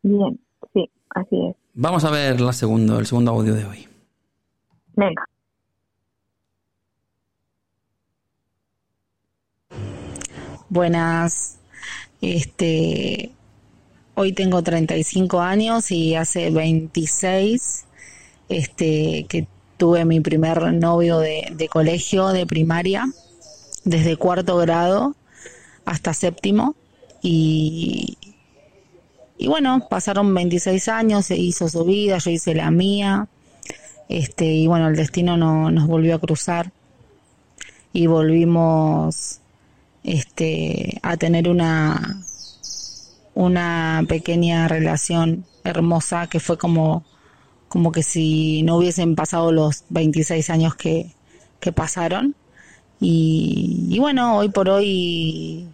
[0.02, 0.40] Bien,
[0.74, 1.56] sí, así es.
[1.76, 3.88] Vamos a ver la segundo, el segundo audio de hoy.
[4.96, 5.24] Venga.
[10.70, 11.60] Buenas.
[12.22, 13.32] Este,
[14.16, 17.86] hoy tengo 35 años y hace 26
[18.50, 19.48] este, que
[19.78, 23.06] tuve mi primer novio de, de colegio, de primaria
[23.84, 25.16] desde cuarto grado
[25.86, 26.76] hasta séptimo.
[27.22, 28.18] Y,
[29.38, 33.28] y bueno, pasaron 26 años, se hizo su vida, yo hice la mía,
[34.10, 36.72] este, y bueno, el destino no, nos volvió a cruzar.
[37.94, 39.40] Y volvimos
[40.04, 42.24] este, a tener una,
[43.36, 47.04] una pequeña relación hermosa que fue como,
[47.70, 51.12] como que si no hubiesen pasado los 26 años que,
[51.60, 52.36] que pasaron.
[53.06, 55.68] Y, bueno, hoy por hoy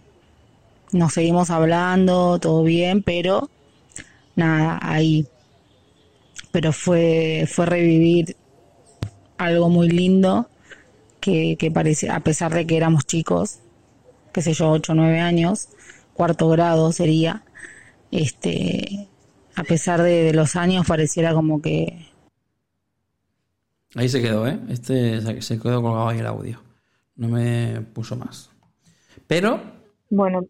[0.90, 3.48] nos seguimos hablando, todo bien, pero
[4.34, 5.28] nada, ahí.
[6.50, 8.36] Pero fue, fue revivir
[9.38, 10.48] algo muy lindo
[11.20, 13.60] que, que parecía, a pesar de que éramos chicos,
[14.32, 15.68] qué sé yo, 8 o 9 años,
[16.14, 17.44] cuarto grado sería,
[18.10, 19.08] este,
[19.54, 22.08] a pesar de, los años pareciera como que...
[23.94, 24.58] Ahí se quedó, ¿eh?
[24.68, 26.69] Este se quedó colgado ahí el audio.
[27.20, 28.50] No me puso más.
[29.26, 29.60] Pero...
[30.08, 30.40] Bueno.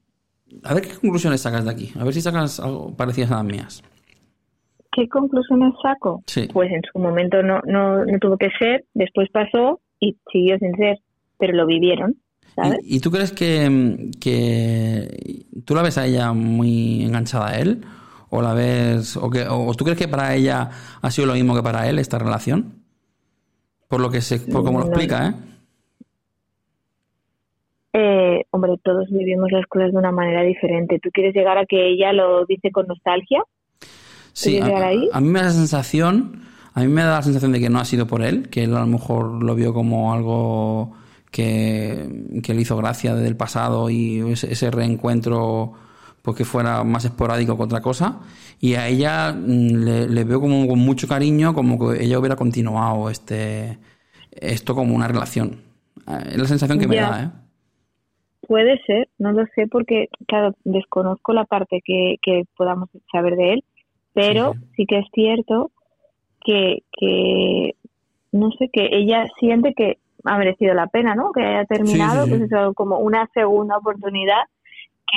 [0.62, 1.92] A ver qué conclusiones sacas de aquí.
[1.98, 3.82] A ver si sacas algo parecidas a las mías.
[4.92, 6.22] ¿Qué conclusiones saco?
[6.28, 6.48] Sí.
[6.52, 10.76] Pues en su momento no, no, no tuvo que ser, después pasó y siguió sin
[10.76, 10.98] ser,
[11.38, 12.16] pero lo vivieron.
[12.84, 17.84] ¿Y, tú crees que, que, tú la ves a ella muy enganchada a él?
[18.28, 20.70] ¿O la ves, o, que, o tú crees que para ella
[21.02, 22.84] ha sido lo mismo que para él esta relación?
[23.88, 25.34] Por lo que se, por cómo lo explica, ¿eh?
[27.92, 28.44] ¿Eh?
[28.50, 30.98] Hombre, todos vivimos las cosas de una manera diferente.
[31.02, 33.42] ¿Tú quieres llegar a que ella lo dice con nostalgia?
[34.32, 34.66] Sí, a,
[35.12, 37.80] a, mí me da la sensación, a mí me da la sensación de que no
[37.80, 40.94] ha sido por él, que él a lo mejor lo vio como algo
[41.30, 45.72] que, le hizo gracia desde el pasado y ese, reencuentro
[46.22, 48.20] pues que fuera más esporádico que otra cosa
[48.60, 53.08] y a ella mm, le, veo como con mucho cariño como que ella hubiera continuado
[53.08, 53.78] este
[54.32, 55.62] esto como una relación
[56.26, 57.30] es la sensación que me da ¿eh?
[58.50, 62.18] Puede ser no lo sé porque claro desconozco la parte que,
[62.56, 63.64] podamos saber de él
[64.12, 65.70] pero sí, que es cierto
[66.40, 67.76] que, que
[68.32, 71.30] no sé que ella siente que ha merecido la pena, ¿no?
[71.30, 74.42] Que haya terminado, pues eso, como una segunda oportunidad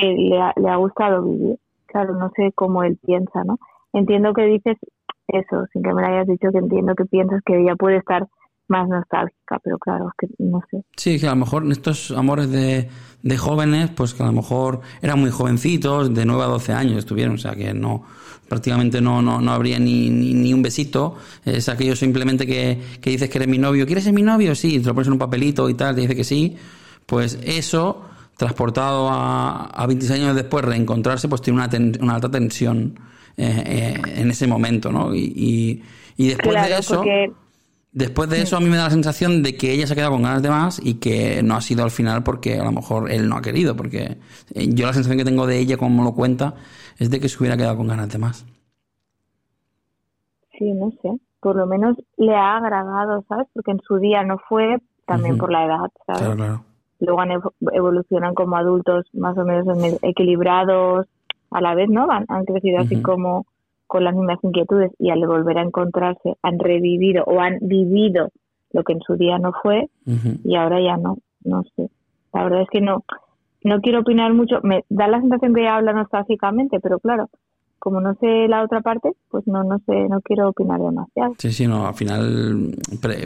[0.00, 1.58] que le ha, le ha gustado vivir.
[1.86, 3.58] Claro, no sé cómo él piensa, ¿no?
[3.92, 4.76] Entiendo que dices
[5.26, 8.28] eso, sin que me lo hayas dicho, que entiendo que piensas que ella puede estar
[8.68, 10.82] más nostálgica, pero claro, es que no sé.
[10.96, 12.88] Sí, que a lo mejor en estos amores de,
[13.22, 16.98] de jóvenes, pues que a lo mejor eran muy jovencitos, de 9 a 12 años
[16.98, 18.04] estuvieron, o sea que no,
[18.48, 21.16] prácticamente no, no, no habría ni, ni, un besito.
[21.44, 23.86] Es aquello simplemente que, que, dices que eres mi novio.
[23.86, 24.54] ¿Quieres ser mi novio?
[24.54, 26.56] Sí, te lo pones en un papelito y tal, te dice que sí.
[27.06, 28.02] Pues eso,
[28.36, 32.98] transportado a, a 26 años después, reencontrarse, pues tiene una, una alta tensión
[33.36, 35.14] eh, eh, en ese momento, ¿no?
[35.14, 35.82] Y,
[36.16, 37.02] y, después de eso...
[37.94, 40.14] Después de eso a mí me da la sensación de que ella se ha quedado
[40.14, 43.08] con ganas de más y que no ha sido al final porque a lo mejor
[43.08, 44.18] él no ha querido, porque
[44.52, 46.54] eh, yo la sensación que tengo de ella como lo cuenta
[46.98, 48.44] es de que se hubiera quedado con ganas de más.
[50.58, 51.20] Sí, no sé.
[51.38, 53.46] Por lo menos le ha agradado, ¿sabes?
[53.52, 56.22] Porque en su día no fue, también por la edad, ¿sabes?
[56.22, 56.64] Claro, claro.
[56.98, 59.66] Luego evolucionan como adultos más o menos
[60.02, 61.06] equilibrados
[61.52, 62.10] a la vez, ¿no?
[62.10, 63.46] Han, han crecido así como
[63.94, 68.30] con las mismas inquietudes y al volver a encontrarse han revivido o han vivido
[68.72, 69.88] lo que en su día no fue
[70.42, 71.90] y ahora ya no, no sé.
[72.32, 73.04] La verdad es que no,
[73.62, 74.58] no quiero opinar mucho.
[74.64, 77.30] Me da la sensación que habla nostálgicamente, pero claro,
[77.78, 81.34] como no sé la otra parte, pues no, no sé, no quiero opinar demasiado.
[81.38, 82.76] Sí, sí, no, al final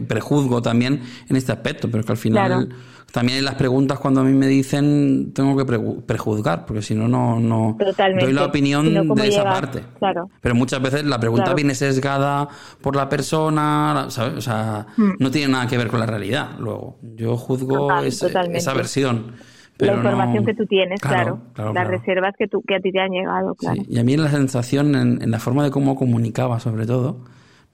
[0.07, 2.69] prejuzgo también en este aspecto, pero es que al final
[3.13, 5.65] también en las preguntas cuando a mí me dicen tengo que
[6.07, 7.77] prejuzgar, porque si no, no, no
[8.21, 9.85] doy la opinión de esa parte.
[9.99, 10.29] Claro.
[10.41, 12.49] Pero muchas veces la pregunta viene sesgada
[12.83, 14.35] por la persona, ¿sabes?
[14.35, 15.13] O sea, hmm.
[15.19, 16.59] no tiene nada que ver con la realidad.
[16.59, 19.33] Luego, yo juzgo esa versión
[19.79, 23.11] la información que tú tienes, claro, las reservas que, tú, que a ti te han
[23.11, 23.83] llegado, claro.
[23.89, 27.25] Y a mí la sensación, en, la forma de cómo comunicaba sobre todo,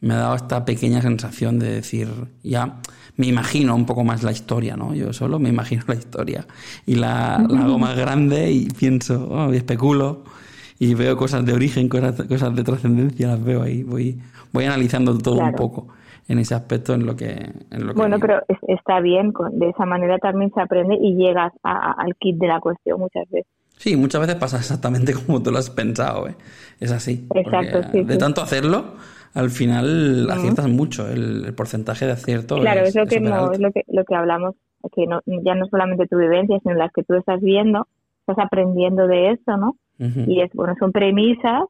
[0.00, 2.08] me ha dado esta pequeña sensación de decir,
[2.42, 2.76] ya
[3.16, 4.94] me imagino un poco más la historia, ¿no?
[4.94, 6.46] Yo solo me imagino la historia
[6.84, 10.24] y la, hago más grande y pienso, oh, y especulo
[10.78, 14.20] y veo cosas de origen, cosas, cosas de trascendencia, las veo ahí, voy,
[14.52, 15.88] voy analizando todo un poco
[16.28, 17.52] en ese aspecto en lo que...
[17.70, 22.14] En lo bueno, pero está bien, de esa manera también se aprende y llegas al
[22.18, 23.50] kit de la cuestión muchas veces.
[23.76, 26.36] Sí, muchas veces pasa exactamente como tú lo has pensado, ¿eh?
[26.80, 27.26] es así.
[27.34, 28.94] Exacto, sí, De tanto hacerlo,
[29.34, 32.58] al final aciertas mucho el, porcentaje de acierto.
[32.58, 34.54] Claro, es, lo que no, es lo que lo que hablamos,
[34.94, 37.86] que no, ya no solamente tu vivencia, sino las que tú estás viendo,
[38.20, 39.76] estás aprendiendo de eso, ¿no?
[39.98, 41.62] Y es bueno, son premisas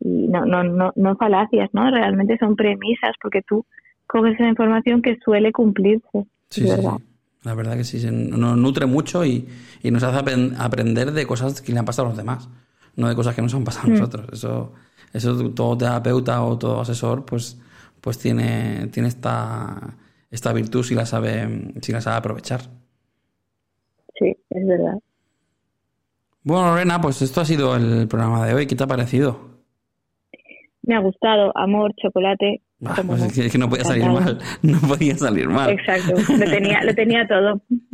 [0.00, 1.90] y no, no, no, no falacias, ¿no?
[1.90, 3.64] Realmente son premisas porque tú
[4.06, 6.26] coges esa información que suele cumplirse.
[6.48, 6.98] Sí, verdad.
[7.42, 9.48] La verdad que sí, nos nutre mucho y,
[9.82, 10.18] y nos hace
[10.58, 12.48] aprender de cosas que le han pasado a los demás,
[12.96, 13.94] no de cosas que nos han pasado a mm.
[13.94, 14.26] nosotros.
[14.32, 14.72] Eso,
[15.12, 17.58] eso todo terapeuta o todo asesor, pues,
[18.00, 19.96] pues tiene, tiene esta,
[20.30, 22.60] esta virtud si la sabe, si la sabe aprovechar.
[24.18, 24.98] Sí, es verdad.
[26.42, 28.66] Bueno, Lorena, pues esto ha sido el programa de hoy.
[28.66, 29.49] ¿Qué te ha parecido?
[30.82, 32.62] Me ha gustado, amor, chocolate.
[32.84, 35.68] Ah, pues es, que, no podía salir mal, no podía salir mal.
[35.68, 37.60] Exacto, lo tenía, lo tenía todo.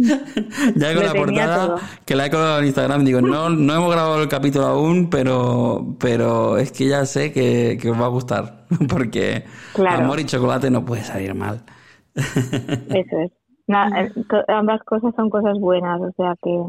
[0.77, 4.23] ya con la portada, que la he colgado en Instagram, digo, no, no hemos grabado
[4.23, 8.67] el capítulo aún, pero, pero es que ya sé que, que os va a gustar,
[8.89, 9.45] porque
[9.89, 11.65] amor y chocolate no puede salir mal.
[12.15, 13.33] Eso es.
[13.69, 14.13] eh,
[14.49, 16.63] ambas cosas son cosas buenas, o sea que...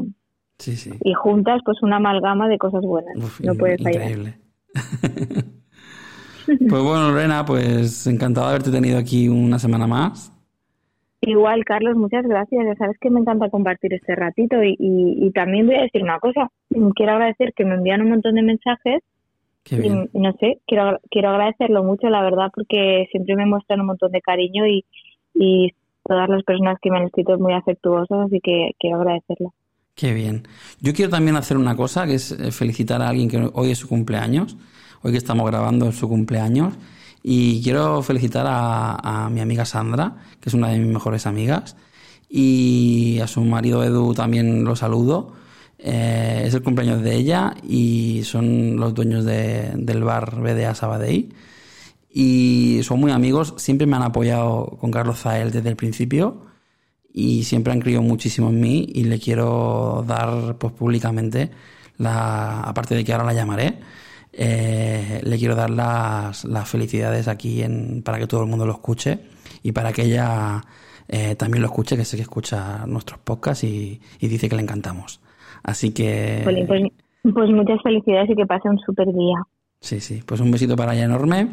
[0.58, 0.90] Sí, sí.
[1.04, 3.14] Y juntas, pues una amalgama de cosas buenas.
[3.40, 4.10] no puede fallar.
[4.10, 4.38] Increíble.
[6.68, 10.32] Pues bueno, Lorena, pues encantado de haberte tenido aquí una semana más.
[11.20, 12.64] Igual, Carlos, muchas gracias.
[12.64, 16.50] Ya sabes que me encanta compartir este ratito y, también voy a decir una cosa.
[16.94, 19.02] Quiero agradecer que me envían un montón de mensajes
[19.70, 24.12] y no sé, quiero, quiero agradecerlo mucho, la verdad, porque siempre me muestran un montón
[24.12, 24.86] de cariño y,
[25.34, 25.74] y
[26.04, 29.52] todas las personas que me han escrito muy afectuosas, así que quiero agradecerlo.
[29.94, 30.44] Qué bien.
[30.80, 33.88] Yo quiero también hacer una cosa, que es felicitar a alguien que hoy es su
[33.88, 34.56] cumpleaños,
[35.02, 36.74] hoy que estamos grabando su cumpleaños,
[37.22, 41.76] y quiero felicitar a, mi amiga Sandra, que es una de mis mejores amigas,
[42.28, 45.34] y a su marido Edu también lo saludo.
[45.78, 51.34] Eh, es el cumpleaños de ella y son los dueños del bar BDA Sabadell.
[52.10, 56.46] Y son muy amigos, siempre me han apoyado con Carlos Zael desde el principio.
[57.12, 61.50] Y siempre han creído muchísimo en mí y le quiero dar pues públicamente
[61.96, 63.80] la aparte de que ahora la llamaré
[64.40, 68.72] eh, le quiero dar las, las felicidades aquí en, para que todo el mundo lo
[68.72, 69.18] escuche
[69.64, 70.62] y para que ella
[71.08, 75.20] eh, también lo escuche, que sé que escucha nuestros podcasts y, dice que le encantamos.
[75.64, 76.42] Así que...
[76.44, 76.56] Pues,
[77.34, 79.42] pues, muchas felicidades y que pase un súper día.
[79.80, 81.48] Sí, sí, pues un besito para ella enorme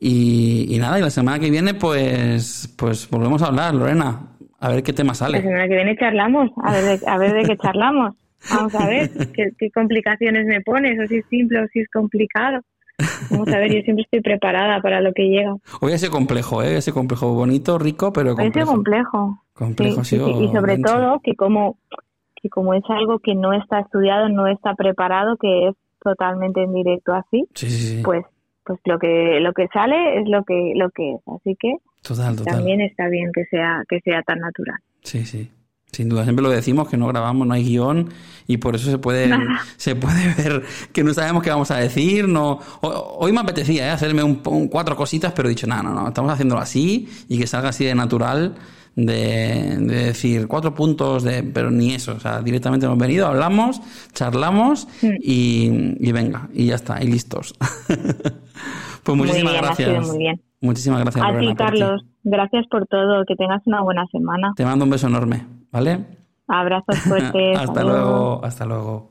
[0.00, 4.30] y, nada, y la semana que viene, pues, pues volvemos a hablar, Lorena.
[4.58, 5.38] A ver qué tema sale.
[5.38, 8.14] La semana que viene charlamos, a ver de, a ver de qué charlamos.
[8.48, 9.10] Vamos a ver
[9.58, 12.60] qué, complicaciones me pones, o si es simple o si es complicado.
[13.30, 15.54] Vamos a ver, yo siempre estoy preparada para lo que llega.
[15.80, 16.76] Hoy ese complejo, ¿eh?
[16.76, 18.58] ese complejo bonito, rico, pero complejo.
[18.58, 19.42] Ese complejo.
[19.54, 21.78] Complejo, sí, Y sobre todo que como,
[22.42, 26.74] que como es algo que no está estudiado, no está preparado, que es totalmente en
[26.74, 27.46] directo así,
[28.02, 28.24] pues
[28.64, 31.76] pues lo que lo que sale es lo que lo que es así que
[32.44, 35.50] también está bien que sea que sea tan natural sí sí
[35.92, 38.10] sin duda siempre lo decimos que no grabamos no hay guion
[38.46, 39.30] y por eso se puede
[39.76, 40.62] se puede ver
[40.92, 43.90] que no sabemos qué vamos a decir no hoy me apetecía ¿eh?
[43.90, 44.36] hacerme un,
[44.68, 47.84] cuatro cositas pero he dicho no no no estamos haciéndolo así y que salga así
[47.84, 48.54] de natural
[48.96, 52.12] de, decir cuatro puntos, de, pero ni eso.
[52.12, 53.80] O sea, directamente hemos venido, hablamos,
[54.12, 55.06] charlamos mm.
[55.20, 57.54] y, venga, y ya está, y listos.
[59.04, 60.06] pues muchísimas gracias.
[60.06, 60.40] muy bien.
[60.60, 61.24] Muchísimas gracias.
[61.24, 62.04] A ti, Carlos.
[62.22, 63.24] Gracias por todo.
[63.26, 64.52] Que tengas una buena semana.
[64.56, 66.18] Te mando un beso enorme, ¿vale?
[66.46, 67.58] Abrazos fuertes.
[67.58, 68.44] hasta luego.
[68.44, 69.10] Hasta luego.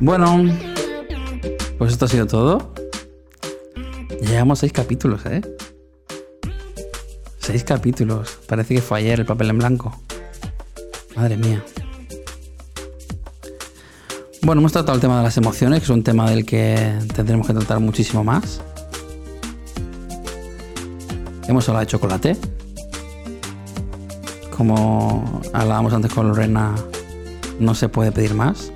[0.00, 0.44] Bueno,
[1.78, 2.74] pues esto ha sido todo.
[4.20, 5.40] Llevamos seis capítulos, ¿eh?
[7.38, 8.38] Seis capítulos.
[8.46, 9.98] Parece que fue ayer el papel en blanco.
[11.16, 11.64] Madre mía.
[14.42, 17.46] Bueno, hemos tratado el tema de las emociones, que es un tema del que tendremos
[17.46, 18.60] que tratar muchísimo más.
[21.46, 22.36] Hemos hablado de chocolate.
[24.56, 26.74] Como hablábamos antes con Lorena,
[27.60, 28.72] no se puede pedir más.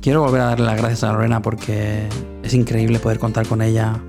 [0.00, 2.08] Quiero volver a darle las gracias a Lorena porque
[2.42, 4.00] es increíble poder contar con ella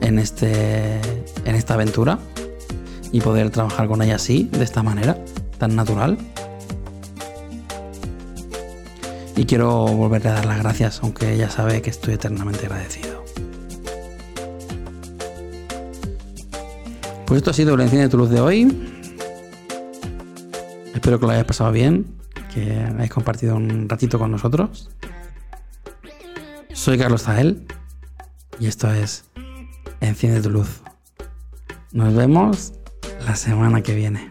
[0.00, 1.00] en, este,
[1.44, 2.18] en esta aventura
[3.14, 5.16] y poder trabajar con ella así, de esta manera,
[5.58, 6.18] tan natural.
[9.36, 13.24] Y quiero volverle a dar las gracias, aunque ella sabe que estoy eternamente agradecido.
[17.24, 18.90] Pues esto ha sido el Enciende tu Luz de hoy.
[20.92, 22.16] Espero que lo hayáis pasado bien
[22.52, 24.90] que hayáis compartido un ratito con nosotros.
[26.72, 27.64] Soy Carlos Zael
[28.58, 29.26] y esto es
[30.00, 30.82] Enciende tu luz.
[31.92, 32.72] Nos vemos
[33.26, 34.30] la semana que viene.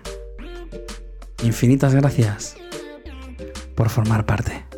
[1.43, 2.55] Infinitas gracias
[3.75, 4.72] por formar parte.